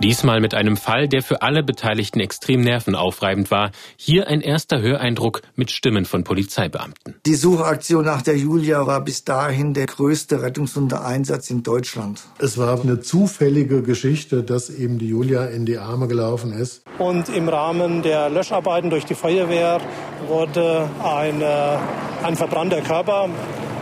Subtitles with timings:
[0.00, 3.72] Diesmal mit einem Fall, der für alle Beteiligten extrem nervenaufreibend war.
[3.96, 7.16] Hier ein erster Höreindruck mit Stimmen von Polizeibeamten.
[7.26, 12.20] Die Suchaktion nach der Julia war bis dahin der größte Rettungshundeeinsatz in Deutschland.
[12.38, 16.84] Es war eine zufällige Geschichte, dass eben die Julia in die Arme gelaufen ist.
[16.98, 19.80] Und im Rahmen der Löscharbeiten durch die Feuerwehr
[20.28, 21.80] wurde eine,
[22.22, 23.30] ein verbrannter Körper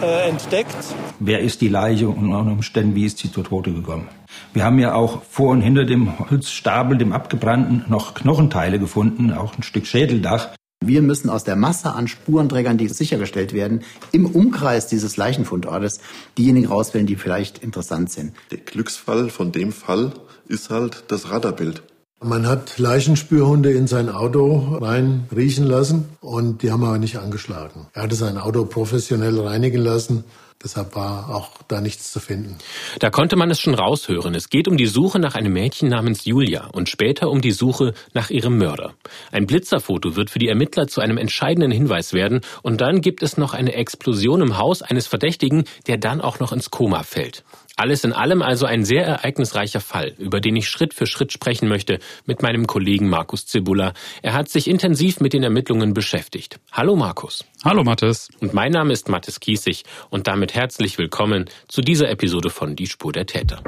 [0.01, 0.77] äh, entdeckt.
[1.19, 4.09] Wer ist die Leiche und unter Umständen, wie ist sie zu Tode gekommen?
[4.57, 9.55] Wir haben ja auch vor und hinter dem Holzstapel, dem abgebrannten, noch Knochenteile gefunden, auch
[9.55, 10.49] ein Stück Schädeldach.
[10.83, 13.83] Wir müssen aus der Masse an Spurenträgern, die sichergestellt werden,
[14.13, 16.01] im Umkreis dieses Leichenfundortes
[16.39, 18.33] diejenigen rauswählen, die vielleicht interessant sind.
[18.51, 20.15] Der Glücksfall von dem Fall
[20.49, 21.83] ist halt das Radarbild.
[22.25, 27.89] Man hat Leichenspürhunde in sein Auto rein riechen lassen und die haben aber nicht angeschlagen.
[27.93, 30.25] Er hatte sein Auto professionell reinigen lassen
[30.63, 32.59] Deshalb war auch da nichts zu finden.
[32.99, 34.35] Da konnte man es schon raushören.
[34.35, 37.93] Es geht um die Suche nach einem Mädchen namens Julia und später um die Suche
[38.15, 38.95] nach ihrem Mörder.
[39.31, 43.37] Ein Blitzerfoto wird für die Ermittler zu einem entscheidenden Hinweis werden und dann gibt es
[43.37, 47.45] noch eine Explosion im Haus eines Verdächtigen, der dann auch noch ins Koma fällt.
[47.79, 51.69] Alles in allem also ein sehr ereignisreicher Fall, über den ich Schritt für Schritt sprechen
[51.69, 53.93] möchte mit meinem Kollegen Markus Zibula.
[54.23, 56.59] Er hat sich intensiv mit den Ermittlungen beschäftigt.
[56.73, 57.45] Hallo Markus.
[57.65, 58.31] Hallo Mathis.
[58.41, 62.87] Und mein Name ist Mathis Kiesig und damit herzlich willkommen zu dieser Episode von Die
[62.87, 63.63] Spur der Täter.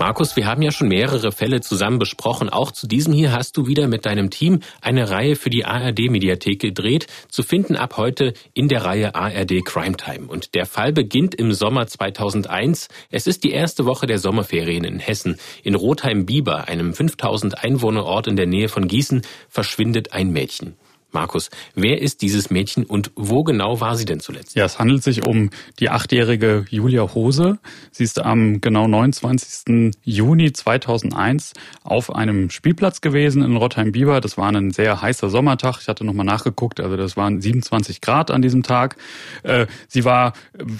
[0.00, 2.48] Markus, wir haben ja schon mehrere Fälle zusammen besprochen.
[2.48, 6.58] Auch zu diesem hier hast du wieder mit deinem Team eine Reihe für die ARD-Mediathek
[6.58, 10.26] gedreht, zu finden ab heute in der Reihe ARD Crime Time.
[10.26, 12.88] Und der Fall beginnt im Sommer 2001.
[13.10, 15.36] Es ist die erste Woche der Sommerferien in Hessen.
[15.62, 19.20] In Rotheim-Bieber, einem 5000 Einwohnerort in der Nähe von Gießen,
[19.50, 20.76] verschwindet ein Mädchen.
[21.12, 24.54] Markus, wer ist dieses Mädchen und wo genau war sie denn zuletzt?
[24.54, 27.58] Ja, es handelt sich um die achtjährige Julia Hose.
[27.90, 29.96] Sie ist am genau 29.
[30.04, 34.20] Juni 2001 auf einem Spielplatz gewesen in Rottheim-Bieber.
[34.20, 35.78] Das war ein sehr heißer Sommertag.
[35.80, 38.94] Ich hatte nochmal nachgeguckt, also das waren 27 Grad an diesem Tag.
[39.42, 40.34] Äh, sie war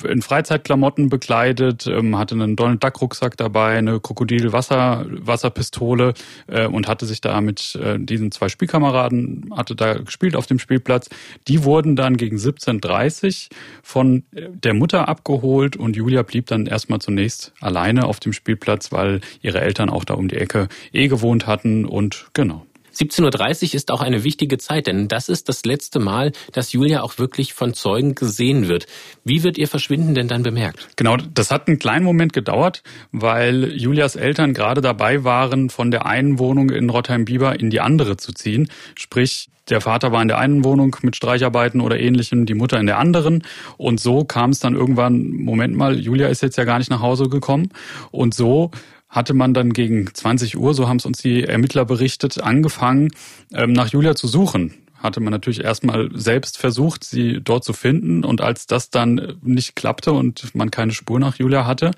[0.08, 6.14] in Freizeitklamotten bekleidet, ähm, hatte einen Donald Duck Rucksack dabei, eine Krokodil-Wasserpistole
[6.46, 10.46] äh, und hatte sich da mit äh, diesen zwei Spielkameraden, hatte da gespielt gespielt auf
[10.46, 11.08] dem Spielplatz.
[11.48, 13.48] Die wurden dann gegen 17.30
[13.82, 19.22] von der Mutter abgeholt und Julia blieb dann erstmal zunächst alleine auf dem Spielplatz, weil
[19.40, 22.66] ihre Eltern auch da um die Ecke eh gewohnt hatten und genau.
[22.94, 27.02] 17.30 Uhr ist auch eine wichtige Zeit, denn das ist das letzte Mal, dass Julia
[27.02, 28.86] auch wirklich von Zeugen gesehen wird.
[29.24, 30.88] Wie wird ihr Verschwinden denn dann bemerkt?
[30.96, 36.06] Genau, das hat einen kleinen Moment gedauert, weil Julias Eltern gerade dabei waren, von der
[36.06, 38.68] einen Wohnung in Rottheim-Bieber in die andere zu ziehen.
[38.94, 42.86] Sprich, der Vater war in der einen Wohnung mit Streicharbeiten oder ähnlichem, die Mutter in
[42.86, 43.44] der anderen.
[43.76, 47.00] Und so kam es dann irgendwann, Moment mal, Julia ist jetzt ja gar nicht nach
[47.00, 47.68] Hause gekommen.
[48.10, 48.72] Und so
[49.10, 53.10] hatte man dann gegen 20 Uhr, so haben es uns die Ermittler berichtet, angefangen,
[53.52, 54.74] ähm, nach Julia zu suchen.
[54.94, 58.22] Hatte man natürlich erstmal selbst versucht, sie dort zu finden.
[58.22, 61.92] Und als das dann nicht klappte und man keine Spur nach Julia hatte,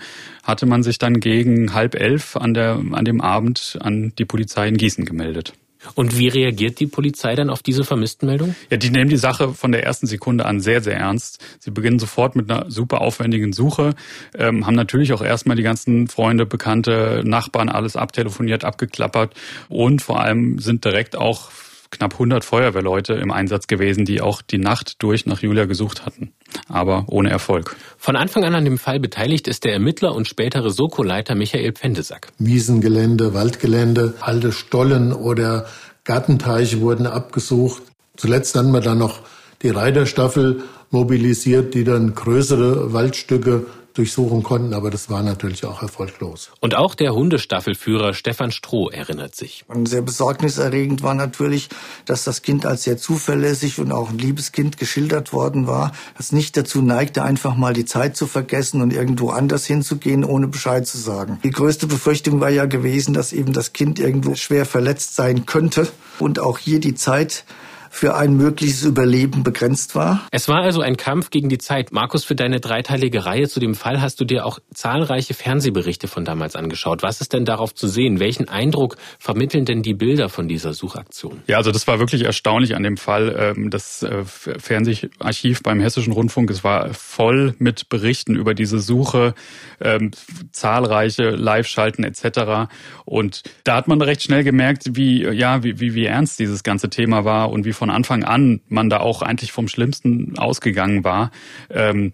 [0.45, 4.69] hatte man sich dann gegen halb elf an, der, an dem Abend an die Polizei
[4.69, 5.53] in Gießen gemeldet.
[5.95, 8.55] Und wie reagiert die Polizei dann auf diese Vermisstenmeldung?
[8.71, 11.45] Ja, die nehmen die Sache von der ersten Sekunde an sehr, sehr ernst.
[11.59, 13.95] Sie beginnen sofort mit einer super aufwendigen Suche,
[14.37, 19.35] ähm, haben natürlich auch erstmal die ganzen Freunde, Bekannte, Nachbarn alles abtelefoniert, abgeklappert
[19.69, 21.51] und vor allem sind direkt auch
[21.93, 26.33] knapp 100 Feuerwehrleute im Einsatz gewesen, die auch die Nacht durch nach Julia gesucht hatten,
[26.69, 27.77] aber ohne Erfolg.
[27.97, 32.33] Von Anfang an an dem Fall beteiligt ist der Ermittler und spätere Soko-Leiter Michael Pfendesack.
[32.39, 35.67] Wiesengelände, Waldgelände, alte Stollen oder
[36.05, 37.83] Gartenteiche wurden abgesucht.
[38.17, 39.21] Zuletzt haben wir dann noch
[39.63, 46.51] die Reiterstaffel mobilisiert, die dann größere Waldstücke durchsuchen konnten, aber das war natürlich auch erfolglos.
[46.61, 49.65] Und auch der Hundestaffelführer Stefan Stroh erinnert sich.
[49.69, 51.69] Und sehr besorgniserregend war natürlich,
[52.05, 56.33] dass das Kind als sehr zuverlässig und auch ein liebes Kind geschildert worden war, das
[56.33, 60.87] nicht dazu neigte, einfach mal die Zeit zu vergessen und irgendwo anders hinzugehen, ohne Bescheid
[60.87, 61.39] zu sagen.
[61.45, 65.89] Die größte Befürchtung war ja gewesen, dass eben das Kind irgendwo schwer verletzt sein könnte
[66.19, 67.45] und auch hier die Zeit
[67.93, 70.27] für ein mögliches Überleben begrenzt war.
[70.31, 71.93] Es war also ein Kampf gegen die Zeit.
[71.93, 76.25] Markus, für deine dreiteilige Reihe zu dem Fall hast du dir auch zahlreiche Fernsehberichte von
[76.25, 77.03] damals angeschaut.
[77.03, 78.19] Was ist denn darauf zu sehen?
[78.19, 81.43] Welchen Eindruck vermitteln denn die Bilder von dieser Suchaktion?
[81.47, 83.37] Ja, also das war wirklich erstaunlich an dem Fall.
[83.39, 89.35] Ähm, das äh, Fernseharchiv beim Hessischen Rundfunk, es war voll mit Berichten über diese Suche,
[89.83, 90.13] ähm,
[90.51, 92.73] zahlreiche Live-Schalten etc.
[93.05, 96.89] Und da hat man recht schnell gemerkt, wie, ja, wie, wie, wie ernst dieses ganze
[96.89, 101.33] Thema war und wie von Anfang an man da auch eigentlich vom Schlimmsten ausgegangen war.
[101.69, 102.13] Ähm,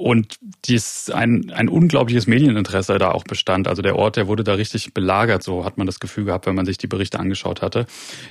[0.00, 3.68] und dies ein, ein unglaubliches Medieninteresse da auch bestand.
[3.68, 6.54] Also der Ort, der wurde da richtig belagert, so hat man das Gefühl gehabt, wenn
[6.54, 7.84] man sich die Berichte angeschaut hatte.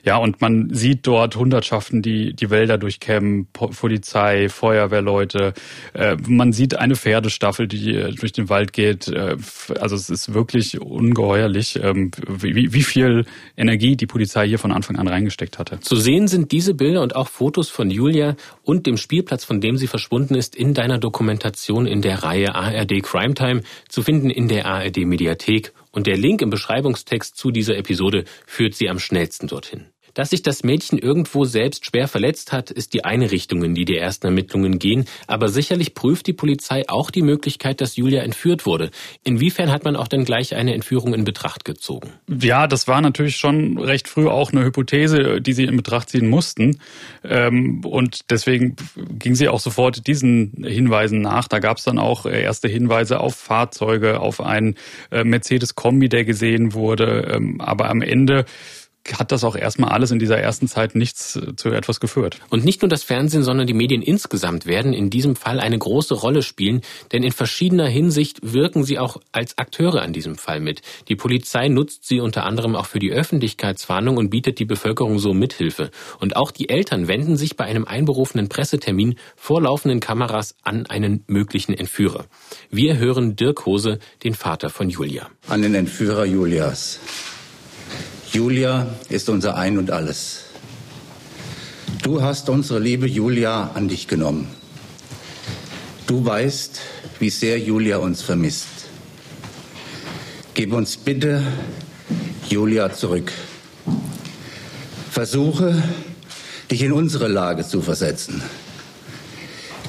[0.04, 5.54] Ja, und man sieht dort Hundertschaften, die die Wälder durchkämmen, Polizei, Feuerwehrleute.
[5.94, 9.08] Äh, man sieht eine Pferdestaffel, die äh, durch den Wald geht.
[9.08, 9.38] Äh,
[9.80, 13.26] also es ist wirklich ungeheuerlich, ähm, wie, wie viel
[13.56, 15.80] Energie die Polizei hier von Anfang an reingesteckt hatte.
[15.82, 19.78] Zu sehen sind diese Bilder und auch Fotos von Julia und dem Spielplatz, von dem
[19.78, 24.30] sie verschwunden ist, in deiner Dokumentation Dokumentation in der Reihe ARD Crime Time zu finden
[24.30, 29.00] in der ARD Mediathek und der Link im Beschreibungstext zu dieser Episode führt Sie am
[29.00, 29.88] schnellsten dorthin.
[30.20, 33.86] Dass sich das Mädchen irgendwo selbst schwer verletzt hat, ist die eine Richtung, in die
[33.86, 35.06] die ersten Ermittlungen gehen.
[35.28, 38.92] Aber sicherlich prüft die Polizei auch die Möglichkeit, dass Julia entführt wurde.
[39.24, 42.10] Inwiefern hat man auch dann gleich eine Entführung in Betracht gezogen?
[42.28, 46.28] Ja, das war natürlich schon recht früh auch eine Hypothese, die sie in Betracht ziehen
[46.28, 46.82] mussten.
[47.24, 51.48] Ähm, und deswegen ging sie auch sofort diesen Hinweisen nach.
[51.48, 54.76] Da gab es dann auch erste Hinweise auf Fahrzeuge, auf einen
[55.12, 57.32] äh, Mercedes-Kombi, der gesehen wurde.
[57.34, 58.44] Ähm, aber am Ende
[59.18, 62.40] hat das auch erstmal alles in dieser ersten Zeit nichts äh, zu etwas geführt.
[62.50, 66.14] Und nicht nur das Fernsehen, sondern die Medien insgesamt werden in diesem Fall eine große
[66.14, 70.82] Rolle spielen, denn in verschiedener Hinsicht wirken sie auch als Akteure an diesem Fall mit.
[71.08, 75.34] Die Polizei nutzt sie unter anderem auch für die Öffentlichkeitswarnung und bietet die Bevölkerung so
[75.34, 75.92] Mithilfe.
[76.20, 81.24] Und auch die Eltern wenden sich bei einem einberufenen Pressetermin vor laufenden Kameras an einen
[81.28, 82.26] möglichen Entführer.
[82.70, 85.30] Wir hören Dirk Hose, den Vater von Julia.
[85.48, 87.00] An den Entführer Julias.
[88.32, 90.42] Julia ist unser Ein und alles.
[92.04, 94.48] Du hast unsere liebe Julia an dich genommen.
[96.06, 96.80] Du weißt,
[97.18, 98.68] wie sehr Julia uns vermisst.
[100.54, 101.42] Gib uns bitte
[102.48, 103.32] Julia zurück.
[105.10, 105.82] Versuche,
[106.70, 108.44] dich in unsere Lage zu versetzen.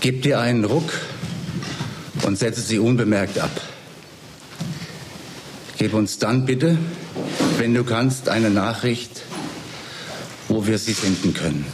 [0.00, 0.90] Gib dir einen Ruck
[2.22, 3.50] und setze sie unbemerkt ab.
[5.76, 6.78] Gib uns dann bitte
[7.60, 9.22] wenn du kannst, eine Nachricht,
[10.48, 11.66] wo wir sie finden können.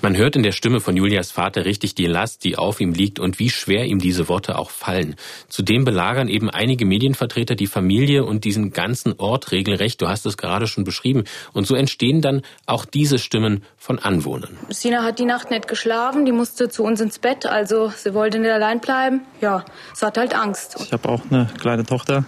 [0.00, 3.18] Man hört in der Stimme von Julias Vater richtig die Last, die auf ihm liegt
[3.18, 5.14] und wie schwer ihm diese Worte auch fallen.
[5.48, 10.00] Zudem belagern eben einige Medienvertreter die Familie und diesen ganzen Ort regelrecht.
[10.00, 11.24] Du hast es gerade schon beschrieben.
[11.52, 14.56] Und so entstehen dann auch diese Stimmen von Anwohnern.
[14.70, 18.38] Sina hat die Nacht nicht geschlafen, die musste zu uns ins Bett, also sie wollte
[18.38, 19.20] nicht allein bleiben.
[19.42, 20.76] Ja, sie hat halt Angst.
[20.80, 22.24] Ich habe auch eine kleine Tochter.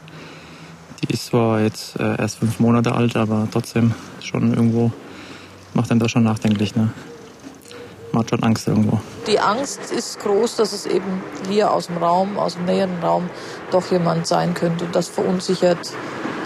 [1.01, 4.93] Die ist zwar jetzt äh, erst fünf Monate alt, aber trotzdem schon irgendwo
[5.75, 6.75] macht einen das schon nachdenklich.
[6.75, 6.91] Ne?
[8.19, 9.01] Man hat schon Angst irgendwo.
[9.29, 13.31] Die Angst ist groß, dass es eben hier aus dem Raum, aus dem näheren Raum
[13.71, 14.87] doch jemand sein könnte.
[14.87, 15.79] Und das verunsichert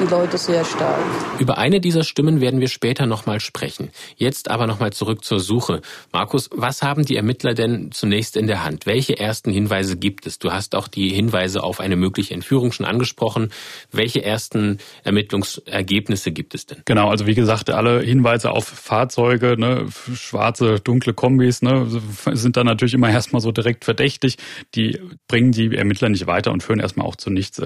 [0.02, 0.98] die Leute sehr stark.
[1.38, 3.90] Über eine dieser Stimmen werden wir später nochmal sprechen.
[4.16, 5.80] Jetzt aber nochmal zurück zur Suche.
[6.12, 8.86] Markus, was haben die Ermittler denn zunächst in der Hand?
[8.86, 10.38] Welche ersten Hinweise gibt es?
[10.38, 13.52] Du hast auch die Hinweise auf eine mögliche Entführung schon angesprochen.
[13.90, 16.78] Welche ersten Ermittlungsergebnisse gibt es denn?
[16.84, 21.86] Genau, also wie gesagt, alle Hinweise auf Fahrzeuge, ne, schwarze, dunkle Kombis, ne,
[22.32, 24.36] sind dann natürlich immer erstmal so direkt verdächtig.
[24.74, 24.98] Die
[25.28, 27.60] bringen die Ermittler nicht weiter und führen erstmal auch zu nichts.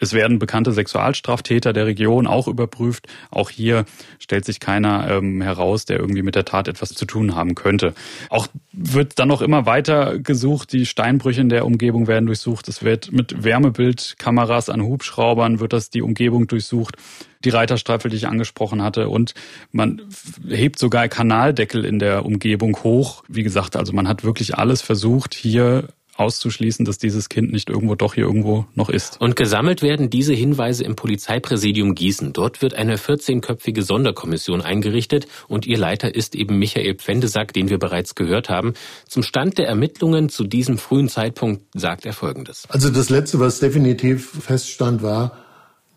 [0.00, 3.06] Es werden bekannte Sexualstraftäter der Region auch überprüft.
[3.30, 3.84] Auch hier
[4.18, 7.94] stellt sich keiner ähm, heraus, der irgendwie mit der Tat etwas zu tun haben könnte.
[8.30, 10.72] Auch wird dann noch immer weiter gesucht.
[10.72, 12.68] Die Steinbrüche in der Umgebung werden durchsucht.
[12.68, 16.96] Es wird mit Wärmebildkameras an Hubschraubern wird das die Umgebung durchsucht.
[17.44, 19.08] Die Reiterstreifen, die ich angesprochen hatte.
[19.08, 19.34] Und
[19.72, 20.02] man
[20.48, 23.22] hebt sogar Kanaldeckel in der Umgebung hoch.
[23.28, 27.94] Wie gesagt, also man hat wirklich alles versucht, hier auszuschließen, dass dieses Kind nicht irgendwo
[27.94, 29.20] doch hier irgendwo noch ist.
[29.20, 32.32] Und gesammelt werden diese Hinweise im Polizeipräsidium Gießen.
[32.32, 37.78] Dort wird eine 14-köpfige Sonderkommission eingerichtet und ihr Leiter ist eben Michael Pfendesack, den wir
[37.78, 38.74] bereits gehört haben.
[39.06, 42.64] Zum Stand der Ermittlungen zu diesem frühen Zeitpunkt sagt er Folgendes.
[42.68, 45.44] Also das Letzte, was definitiv feststand, war,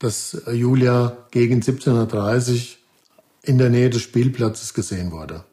[0.01, 2.79] dass Julia gegen 1730
[3.43, 5.43] in der Nähe des Spielplatzes gesehen wurde.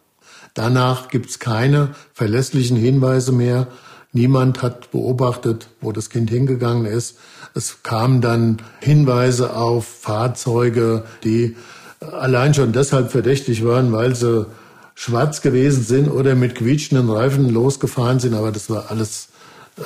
[0.54, 3.68] Danach gibt es keine verlässlichen Hinweise mehr,
[4.12, 7.18] Niemand hat beobachtet, wo das Kind hingegangen ist.
[7.54, 11.56] Es kamen dann Hinweise auf Fahrzeuge, die
[12.00, 14.46] allein schon deshalb verdächtig waren, weil sie
[14.94, 19.28] schwarz gewesen sind oder mit quietschenden Reifen losgefahren sind, aber das war alles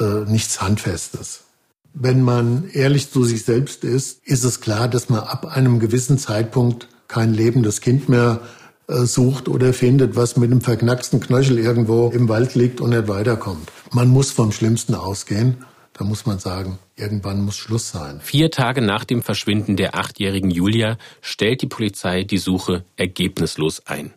[0.01, 1.41] äh, nichts Handfestes.
[1.95, 6.19] Wenn man ehrlich zu sich selbst ist, ist es klar, dass man ab einem gewissen
[6.19, 8.41] Zeitpunkt kein lebendes Kind mehr
[8.89, 13.09] äh, sucht oder findet, was mit einem verknacksten Knöchel irgendwo im Wald liegt und nicht
[13.09, 13.71] weiterkommt.
[13.91, 15.65] Man muss vom Schlimmsten ausgehen.
[15.93, 18.21] Da muss man sagen, irgendwann muss Schluss sein.
[18.23, 24.15] Vier Tage nach dem Verschwinden der achtjährigen Julia stellt die Polizei die Suche ergebnislos ein.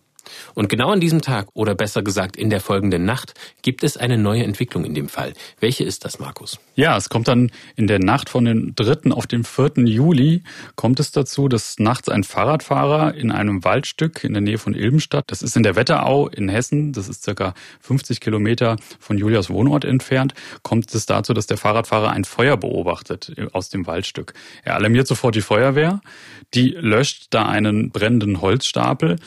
[0.54, 4.18] Und genau an diesem Tag, oder besser gesagt in der folgenden Nacht, gibt es eine
[4.18, 5.34] neue Entwicklung in dem Fall.
[5.60, 6.60] Welche ist das, Markus?
[6.76, 9.12] Ja, es kommt dann in der Nacht von den 3.
[9.12, 9.86] auf den 4.
[9.86, 10.44] Juli,
[10.76, 15.26] kommt es dazu, dass nachts ein Fahrradfahrer in einem Waldstück in der Nähe von Ilbenstadt,
[15.28, 19.86] das ist in der Wetterau in Hessen, das ist circa 50 Kilometer von Julias Wohnort
[19.86, 24.34] entfernt, kommt es dazu, dass der Fahrradfahrer ein Feuer beobachtet aus dem Waldstück.
[24.64, 26.02] Er alarmiert sofort die Feuerwehr,
[26.54, 29.18] die löscht da einen brennenden Holzstapel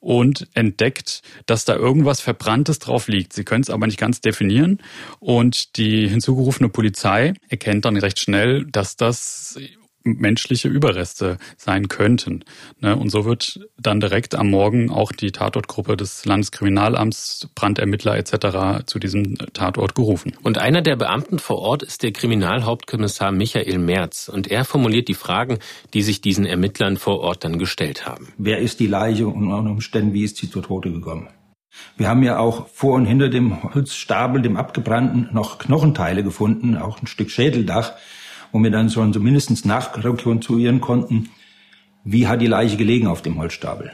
[0.00, 3.32] und entdeckt, dass da irgendwas Verbranntes drauf liegt.
[3.32, 4.80] Sie können es aber nicht ganz definieren.
[5.20, 9.58] Und die hinzugerufene Polizei erkennt dann recht schnell, dass das
[10.04, 12.44] menschliche Überreste sein könnten.
[12.80, 12.96] Ne?
[12.96, 18.84] Und so wird dann direkt am Morgen auch die Tatortgruppe des Landeskriminalamts, Brandermittler etc.
[18.86, 20.34] zu diesem Tatort gerufen.
[20.42, 24.28] Und einer der Beamten vor Ort ist der Kriminalhauptkommissar Michael Merz.
[24.28, 25.58] Und er formuliert die Fragen,
[25.94, 28.28] die sich diesen Ermittlern vor Ort dann gestellt haben.
[28.38, 31.28] Wer ist die Leiche und unter Umständen, wie ist sie zu Tode gekommen?
[31.96, 37.00] Wir haben ja auch vor und hinter dem Holzstapel, dem abgebrannten, noch Knochenteile gefunden, auch
[37.00, 37.92] ein Stück Schädeldach
[38.52, 41.30] wo wir dann schon zumindest nachrekonstruieren konnten,
[42.04, 43.92] wie hat die Leiche gelegen auf dem Holzstapel.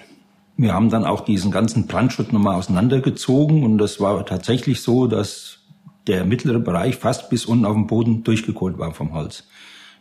[0.56, 5.58] Wir haben dann auch diesen ganzen Brandschutz nochmal auseinandergezogen und das war tatsächlich so, dass
[6.06, 9.49] der mittlere Bereich fast bis unten auf dem Boden durchgekohlt war vom Holz.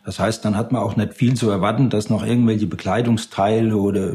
[0.04, 4.12] Das heißt, dann hat man auch nicht viel zu erwarten, dass noch irgendwelche Bekleidungsteile oder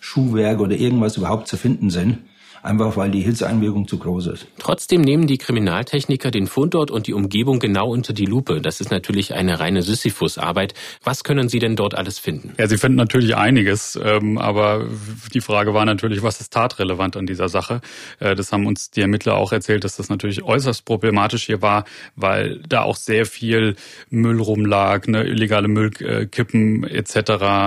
[0.00, 2.18] Schuhwerke oder irgendwas überhaupt zu finden sind
[2.62, 4.46] einfach weil die Hitzeeinwirkung zu groß ist.
[4.58, 8.60] Trotzdem nehmen die Kriminaltechniker den Fundort und die Umgebung genau unter die Lupe.
[8.60, 10.74] Das ist natürlich eine reine Sisyphus-Arbeit.
[11.02, 12.52] Was können Sie denn dort alles finden?
[12.58, 14.86] Ja, Sie finden natürlich einiges, ähm, aber
[15.32, 17.80] die Frage war natürlich, was ist tatrelevant an dieser Sache?
[18.20, 21.84] Äh, das haben uns die Ermittler auch erzählt, dass das natürlich äußerst problematisch hier war,
[22.16, 23.76] weil da auch sehr viel
[24.10, 27.18] Müll rumlag, ne, illegale Müllkippen etc.,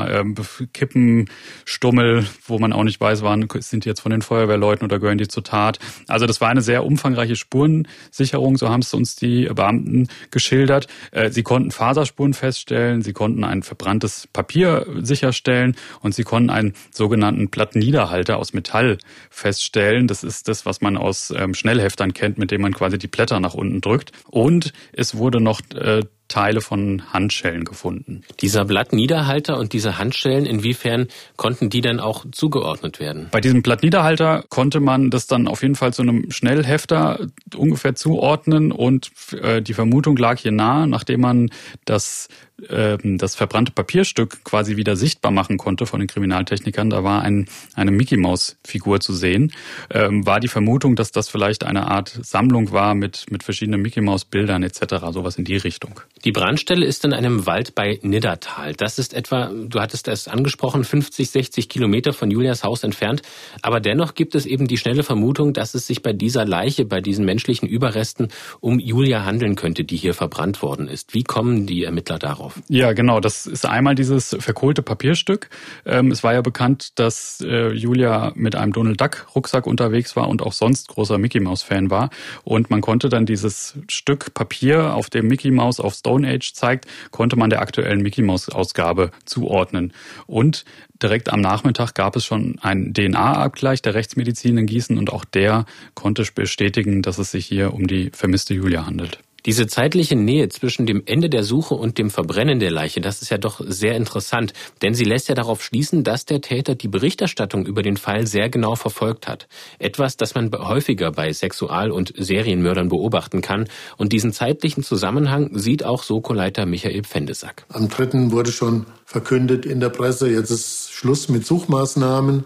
[0.09, 0.35] ähm,
[0.73, 5.17] Kippenstummel, wo man auch nicht weiß, waren sind jetzt von den Feuerwehrleuten Leuten oder gehören
[5.17, 5.79] die zur Tat.
[6.07, 10.87] Also das war eine sehr umfangreiche Spurensicherung, so haben es uns die Beamten geschildert.
[11.11, 16.73] Äh, sie konnten Faserspuren feststellen, sie konnten ein verbranntes Papier sicherstellen und sie konnten einen
[16.91, 18.97] sogenannten Plattenniederhalter aus Metall
[19.29, 20.07] feststellen.
[20.07, 23.39] Das ist das, was man aus ähm, Schnellheftern kennt, mit dem man quasi die Blätter
[23.39, 24.11] nach unten drückt.
[24.29, 28.23] Und es wurde noch äh, Teile von Handschellen gefunden.
[28.39, 33.27] Dieser Blattniederhalter und diese Handschellen, inwiefern konnten die dann auch zugeordnet werden?
[33.31, 38.71] Bei diesem Blattniederhalter konnte man das dann auf jeden Fall zu einem Schnellhefter ungefähr zuordnen
[38.71, 39.11] und
[39.41, 41.49] äh, die Vermutung lag hier nahe, nachdem man
[41.85, 42.29] das
[42.69, 47.47] ähm, das verbrannte Papierstück quasi wieder sichtbar machen konnte von den Kriminaltechnikern, da war ein,
[47.75, 49.51] eine Mickey Maus Figur zu sehen,
[49.89, 54.01] ähm, war die Vermutung, dass das vielleicht eine Art Sammlung war mit, mit verschiedenen Mickey
[54.01, 54.79] Maus Bildern etc.,
[55.11, 56.01] sowas in die Richtung.
[56.23, 58.73] Die Brandstelle ist in einem Wald bei Niddertal.
[58.73, 63.21] Das ist etwa, du hattest es angesprochen, 50, 60 Kilometer von Julias Haus entfernt.
[63.61, 67.01] Aber dennoch gibt es eben die schnelle Vermutung, dass es sich bei dieser Leiche, bei
[67.01, 71.13] diesen menschlichen Überresten um Julia handeln könnte, die hier verbrannt worden ist.
[71.13, 72.50] Wie kommen die Ermittler darauf?
[72.51, 72.63] Drauf.
[72.67, 73.19] Ja, genau.
[73.19, 75.49] Das ist einmal dieses verkohlte Papierstück.
[75.85, 80.27] Ähm, es war ja bekannt, dass äh, Julia mit einem Donald Duck Rucksack unterwegs war
[80.27, 82.09] und auch sonst großer Mickey Mouse Fan war.
[82.43, 86.85] Und man konnte dann dieses Stück Papier, auf dem Mickey Mouse auf Stone Age zeigt,
[87.11, 89.93] konnte man der aktuellen Mickey Mouse Ausgabe zuordnen.
[90.27, 90.65] Und
[91.01, 95.65] direkt am Nachmittag gab es schon einen DNA-Abgleich der Rechtsmedizin in Gießen und auch der
[95.95, 99.19] konnte bestätigen, dass es sich hier um die vermisste Julia handelt.
[99.45, 103.31] Diese zeitliche Nähe zwischen dem Ende der Suche und dem Verbrennen der Leiche, das ist
[103.31, 107.65] ja doch sehr interessant, denn sie lässt ja darauf schließen, dass der Täter die Berichterstattung
[107.65, 109.47] über den Fall sehr genau verfolgt hat.
[109.79, 113.67] Etwas, das man häufiger bei Sexual- und Serienmördern beobachten kann.
[113.97, 117.65] Und diesen zeitlichen Zusammenhang sieht auch Soko-Leiter Michael Pfendesack.
[117.69, 122.43] Am dritten wurde schon verkündet in der Presse, jetzt ist Schluss mit Suchmaßnahmen.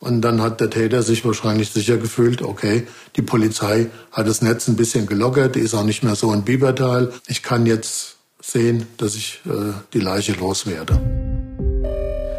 [0.00, 4.66] Und dann hat der Täter sich wahrscheinlich sicher gefühlt, okay, die Polizei hat das Netz
[4.66, 7.12] ein bisschen gelockert, die ist auch nicht mehr so in Biebertal.
[7.28, 10.98] Ich kann jetzt sehen, dass ich äh, die Leiche loswerde.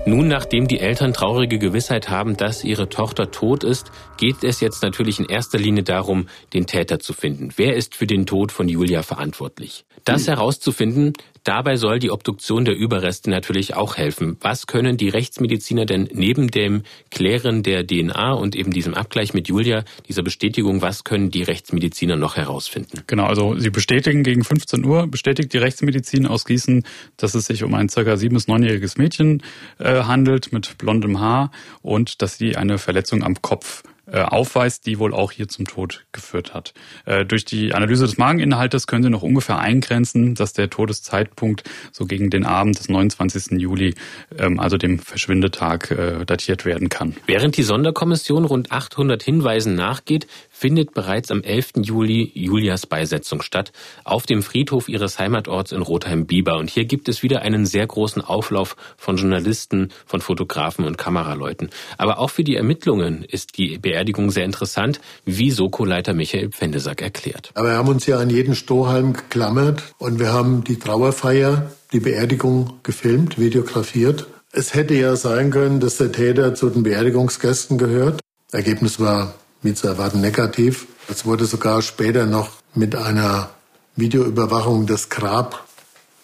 [0.07, 4.81] Nun, nachdem die Eltern traurige Gewissheit haben, dass ihre Tochter tot ist, geht es jetzt
[4.81, 7.49] natürlich in erster Linie darum, den Täter zu finden.
[7.57, 9.85] Wer ist für den Tod von Julia verantwortlich?
[10.03, 14.37] Das herauszufinden, Dabei soll die Obduktion der Überreste natürlich auch helfen.
[14.41, 19.47] Was können die Rechtsmediziner denn neben dem Klären der DNA und eben diesem Abgleich mit
[19.47, 23.01] Julia, dieser Bestätigung, was können die Rechtsmediziner noch herausfinden?
[23.07, 26.85] Genau, also sie bestätigen gegen 15 Uhr, bestätigt die Rechtsmedizin aus Gießen,
[27.17, 29.41] dass es sich um ein circa sieben- bis neunjähriges Mädchen
[29.79, 33.81] äh, handelt mit blondem Haar und dass sie eine Verletzung am Kopf
[34.19, 36.73] aufweist, die wohl auch hier zum Tod geführt hat.
[37.05, 42.05] Äh, durch die Analyse des Mageninhaltes können Sie noch ungefähr eingrenzen, dass der Todeszeitpunkt so
[42.05, 43.59] gegen den Abend des 29.
[43.59, 43.95] Juli,
[44.37, 47.15] ähm, also dem Verschwindetag, äh, datiert werden kann.
[47.25, 50.27] Während die Sonderkommission rund 800 Hinweisen nachgeht,
[50.61, 51.71] findet bereits am 11.
[51.77, 53.71] Juli Julias Beisetzung statt,
[54.03, 56.55] auf dem Friedhof ihres Heimatorts in Rotheim-Bieber.
[56.57, 61.71] Und hier gibt es wieder einen sehr großen Auflauf von Journalisten, von Fotografen und Kameraleuten.
[61.97, 67.49] Aber auch für die Ermittlungen ist die Beerdigung sehr interessant, wie Soko-Leiter Michael Pfendesack erklärt.
[67.55, 72.01] Aber wir haben uns ja an jeden Strohhalm geklammert und wir haben die Trauerfeier, die
[72.01, 74.27] Beerdigung gefilmt, videografiert.
[74.51, 78.19] Es hätte ja sein können, dass der Täter zu den Beerdigungsgästen gehört.
[78.51, 80.87] Ergebnis war wie zu erwarten negativ.
[81.09, 83.49] Es wurde sogar später noch mit einer
[83.95, 85.65] Videoüberwachung das Grab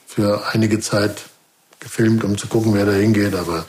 [0.07, 1.25] für einige Zeit
[1.79, 3.35] gefilmt, um zu gucken, wer da hingeht.
[3.35, 3.65] Aber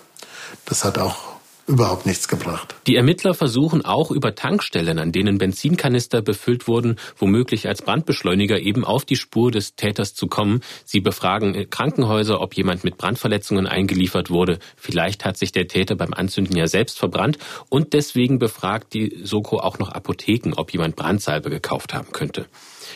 [0.65, 1.28] das hat auch
[1.69, 2.75] überhaupt nichts gebracht.
[2.87, 8.85] Die Ermittler versuchen auch über Tankstellen, an denen Benzinkanister befüllt wurden, womöglich als Brandbeschleuniger eben
[8.85, 10.63] auf die Spur des Täters zu kommen.
[10.85, 14.59] Sie befragen Krankenhäuser, ob jemand mit Brandverletzungen eingeliefert wurde.
[14.77, 19.59] Vielleicht hat sich der Täter beim Anzünden ja selbst verbrannt und deswegen befragt die Soko
[19.59, 22.47] auch noch Apotheken, ob jemand Brandsalbe gekauft haben könnte.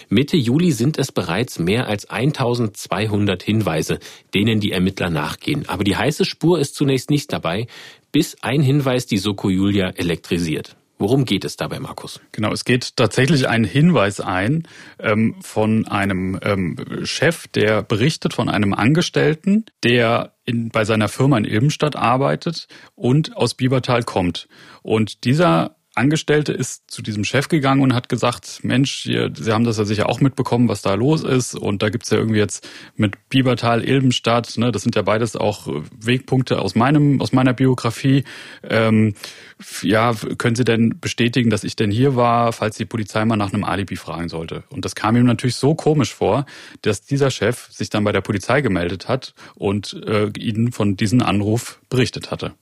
[0.09, 3.99] Mitte Juli sind es bereits mehr als 1200 Hinweise,
[4.35, 5.69] denen die Ermittler nachgehen.
[5.69, 7.67] Aber die heiße Spur ist zunächst nicht dabei,
[8.13, 10.77] bis ein Hinweis die Soko Julia elektrisiert.
[11.03, 12.21] Worum geht es dabei, Markus?
[12.31, 14.69] Genau, es geht tatsächlich ein Hinweis ein
[15.01, 21.39] ähm, von einem ähm, Chef, der berichtet von einem Angestellten, der in, bei seiner Firma
[21.39, 24.47] in Ilbenstadt arbeitet und aus Biebertal kommt.
[24.83, 29.65] Und dieser Angestellte ist zu diesem Chef gegangen und hat gesagt, Mensch, hier, Sie haben
[29.65, 31.55] das ja sicher auch mitbekommen, was da los ist.
[31.55, 35.69] Und da gibt's ja irgendwie jetzt mit Biebertal, Ilbenstadt, ne, das sind ja beides auch
[36.01, 38.25] Wegpunkte aus meinem, aus meiner Biografie.
[38.63, 39.15] Ähm,
[39.83, 43.53] ja, können Sie denn bestätigen, dass ich denn hier war, falls die Polizei mal nach
[43.53, 44.65] einem Alibi fragen sollte?
[44.71, 46.47] Und das kam ihm natürlich so komisch vor,
[46.81, 51.23] dass dieser Chef sich dann bei der Polizei gemeldet hat und äh, ihnen von diesem
[51.23, 52.55] Anruf berichtet hatte.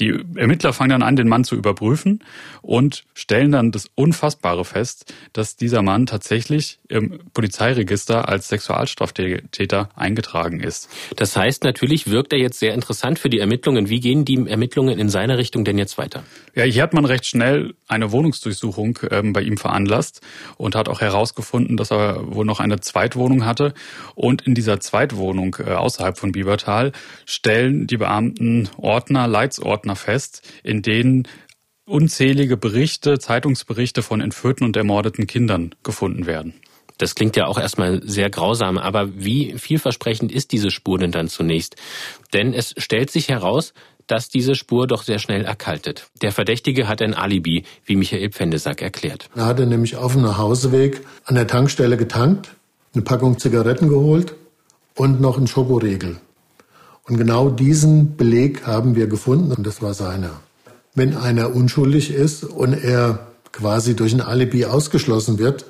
[0.00, 2.24] Die Ermittler fangen dann an, den Mann zu überprüfen
[2.62, 10.60] und stellen dann das Unfassbare fest, dass dieser Mann tatsächlich im Polizeiregister als Sexualstraftäter eingetragen
[10.60, 10.88] ist.
[11.16, 13.90] Das heißt, natürlich wirkt er jetzt sehr interessant für die Ermittlungen.
[13.90, 16.24] Wie gehen die Ermittlungen in seiner Richtung denn jetzt weiter?
[16.54, 20.22] Ja, hier hat man recht schnell eine Wohnungsdurchsuchung ähm, bei ihm veranlasst
[20.56, 23.74] und hat auch herausgefunden, dass er wohl noch eine Zweitwohnung hatte.
[24.14, 26.92] Und in dieser Zweitwohnung äh, außerhalb von Biebertal
[27.26, 31.28] stellen die Beamten Ordner, Leitsordner fest, in denen
[31.84, 36.54] unzählige Berichte, Zeitungsberichte von entführten und ermordeten Kindern gefunden werden.
[36.98, 41.28] Das klingt ja auch erstmal sehr grausam, aber wie vielversprechend ist diese Spur denn dann
[41.28, 41.76] zunächst?
[42.34, 43.72] Denn es stellt sich heraus,
[44.06, 46.10] dass diese Spur doch sehr schnell erkaltet.
[46.20, 49.30] Der Verdächtige hat ein Alibi, wie Michael Pfendesack erklärt.
[49.34, 52.50] Er hatte nämlich auf dem Nachhauseweg an der Tankstelle getankt,
[52.92, 54.34] eine Packung Zigaretten geholt
[54.94, 56.20] und noch einen Schokoriegel.
[57.10, 60.30] Und genau diesen Beleg haben wir gefunden und das war seiner.
[60.94, 65.64] Wenn einer unschuldig ist und er quasi durch ein Alibi ausgeschlossen wird,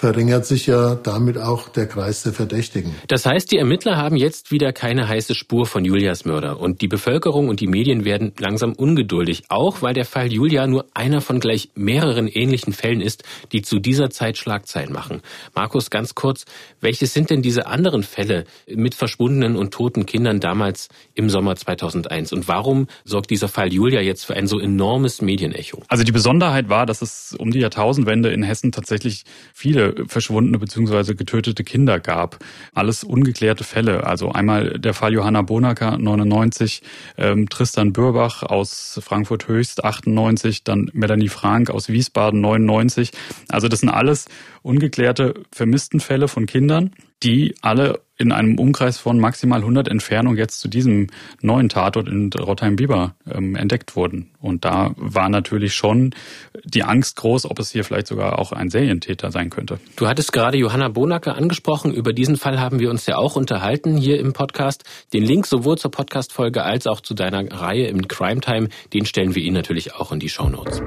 [0.00, 2.94] verringert sich ja damit auch der Kreis der Verdächtigen.
[3.08, 6.88] Das heißt, die Ermittler haben jetzt wieder keine heiße Spur von Julias Mörder und die
[6.88, 11.38] Bevölkerung und die Medien werden langsam ungeduldig, auch weil der Fall Julia nur einer von
[11.38, 15.20] gleich mehreren ähnlichen Fällen ist, die zu dieser Zeit Schlagzeilen machen.
[15.54, 16.46] Markus, ganz kurz,
[16.80, 22.32] welche sind denn diese anderen Fälle mit verschwundenen und toten Kindern damals im Sommer 2001
[22.32, 25.82] und warum sorgt dieser Fall Julia jetzt für ein so enormes Medienecho?
[25.88, 31.14] Also die Besonderheit war, dass es um die Jahrtausendwende in Hessen tatsächlich viele verschwundene bzw.
[31.14, 32.38] getötete Kinder gab.
[32.74, 34.06] Alles ungeklärte Fälle.
[34.06, 36.82] Also einmal der Fall Johanna Bonacker 99,
[37.18, 43.10] ähm, Tristan Bürbach aus Frankfurt Höchst 98, dann Melanie Frank aus Wiesbaden 99.
[43.48, 44.26] Also das sind alles
[44.62, 50.68] ungeklärte Vermisstenfälle von Kindern, die alle in einem Umkreis von maximal 100 Entfernung jetzt zu
[50.68, 51.06] diesem
[51.40, 54.30] neuen Tatort in Rottheim-Bieber ähm, entdeckt wurden.
[54.40, 56.14] Und da war natürlich schon
[56.62, 59.80] die Angst groß, ob es hier vielleicht sogar auch ein Serientäter sein könnte.
[59.96, 61.94] Du hattest gerade Johanna Bonacke angesprochen.
[61.94, 64.84] Über diesen Fall haben wir uns ja auch unterhalten hier im Podcast.
[65.14, 69.34] Den Link sowohl zur Podcast-Folge als auch zu deiner Reihe im Crime Time, den stellen
[69.34, 70.82] wir Ihnen natürlich auch in die Show Notes.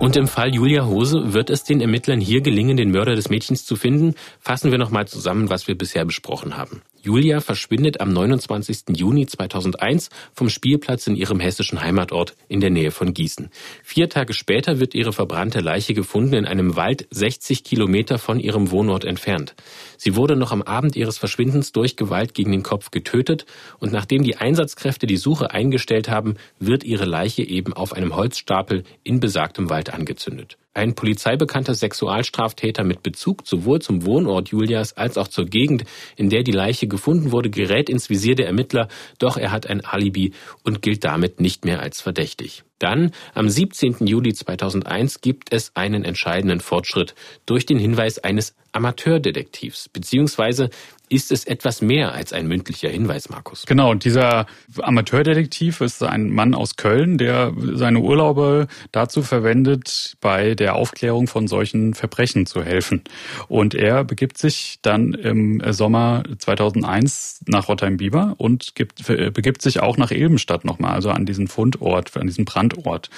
[0.00, 3.64] Und im Fall Julia Hose wird es den Ermittlern hier gelingen, den Mörder des Mädchens
[3.64, 4.14] zu finden.
[4.40, 6.82] Fassen wir nochmal zusammen, was wir bisher besprochen haben.
[7.04, 8.96] Julia verschwindet am 29.
[8.96, 13.50] Juni 2001 vom Spielplatz in ihrem hessischen Heimatort in der Nähe von Gießen.
[13.82, 18.70] Vier Tage später wird ihre verbrannte Leiche gefunden in einem Wald 60 Kilometer von ihrem
[18.70, 19.54] Wohnort entfernt.
[19.98, 23.44] Sie wurde noch am Abend ihres Verschwindens durch Gewalt gegen den Kopf getötet
[23.80, 28.82] und nachdem die Einsatzkräfte die Suche eingestellt haben, wird ihre Leiche eben auf einem Holzstapel
[29.02, 30.56] in besagtem Wald angezündet.
[30.74, 35.84] Ein polizeibekannter Sexualstraftäter mit Bezug sowohl zum Wohnort Julias als auch zur Gegend,
[36.16, 38.88] in der die Leiche gefunden wurde, gerät ins Visier der Ermittler,
[39.20, 40.32] doch er hat ein Alibi
[40.64, 42.64] und gilt damit nicht mehr als verdächtig.
[42.80, 44.06] Dann, am 17.
[44.06, 47.14] Juli 2001, gibt es einen entscheidenden Fortschritt
[47.46, 50.70] durch den Hinweis eines Amateurdetektivs, beziehungsweise
[51.10, 53.66] ist es etwas mehr als ein mündlicher Hinweis, Markus.
[53.66, 54.46] Genau, und dieser
[54.80, 61.46] Amateurdetektiv ist ein Mann aus Köln, der seine Urlaube dazu verwendet, bei der Aufklärung von
[61.46, 63.02] solchen Verbrechen zu helfen.
[63.48, 69.98] Und er begibt sich dann im Sommer 2001 nach Rottheim-Bieber und gibt, begibt sich auch
[69.98, 73.10] nach Ilbenstadt nochmal, also an diesen Fundort, an diesen Brandort.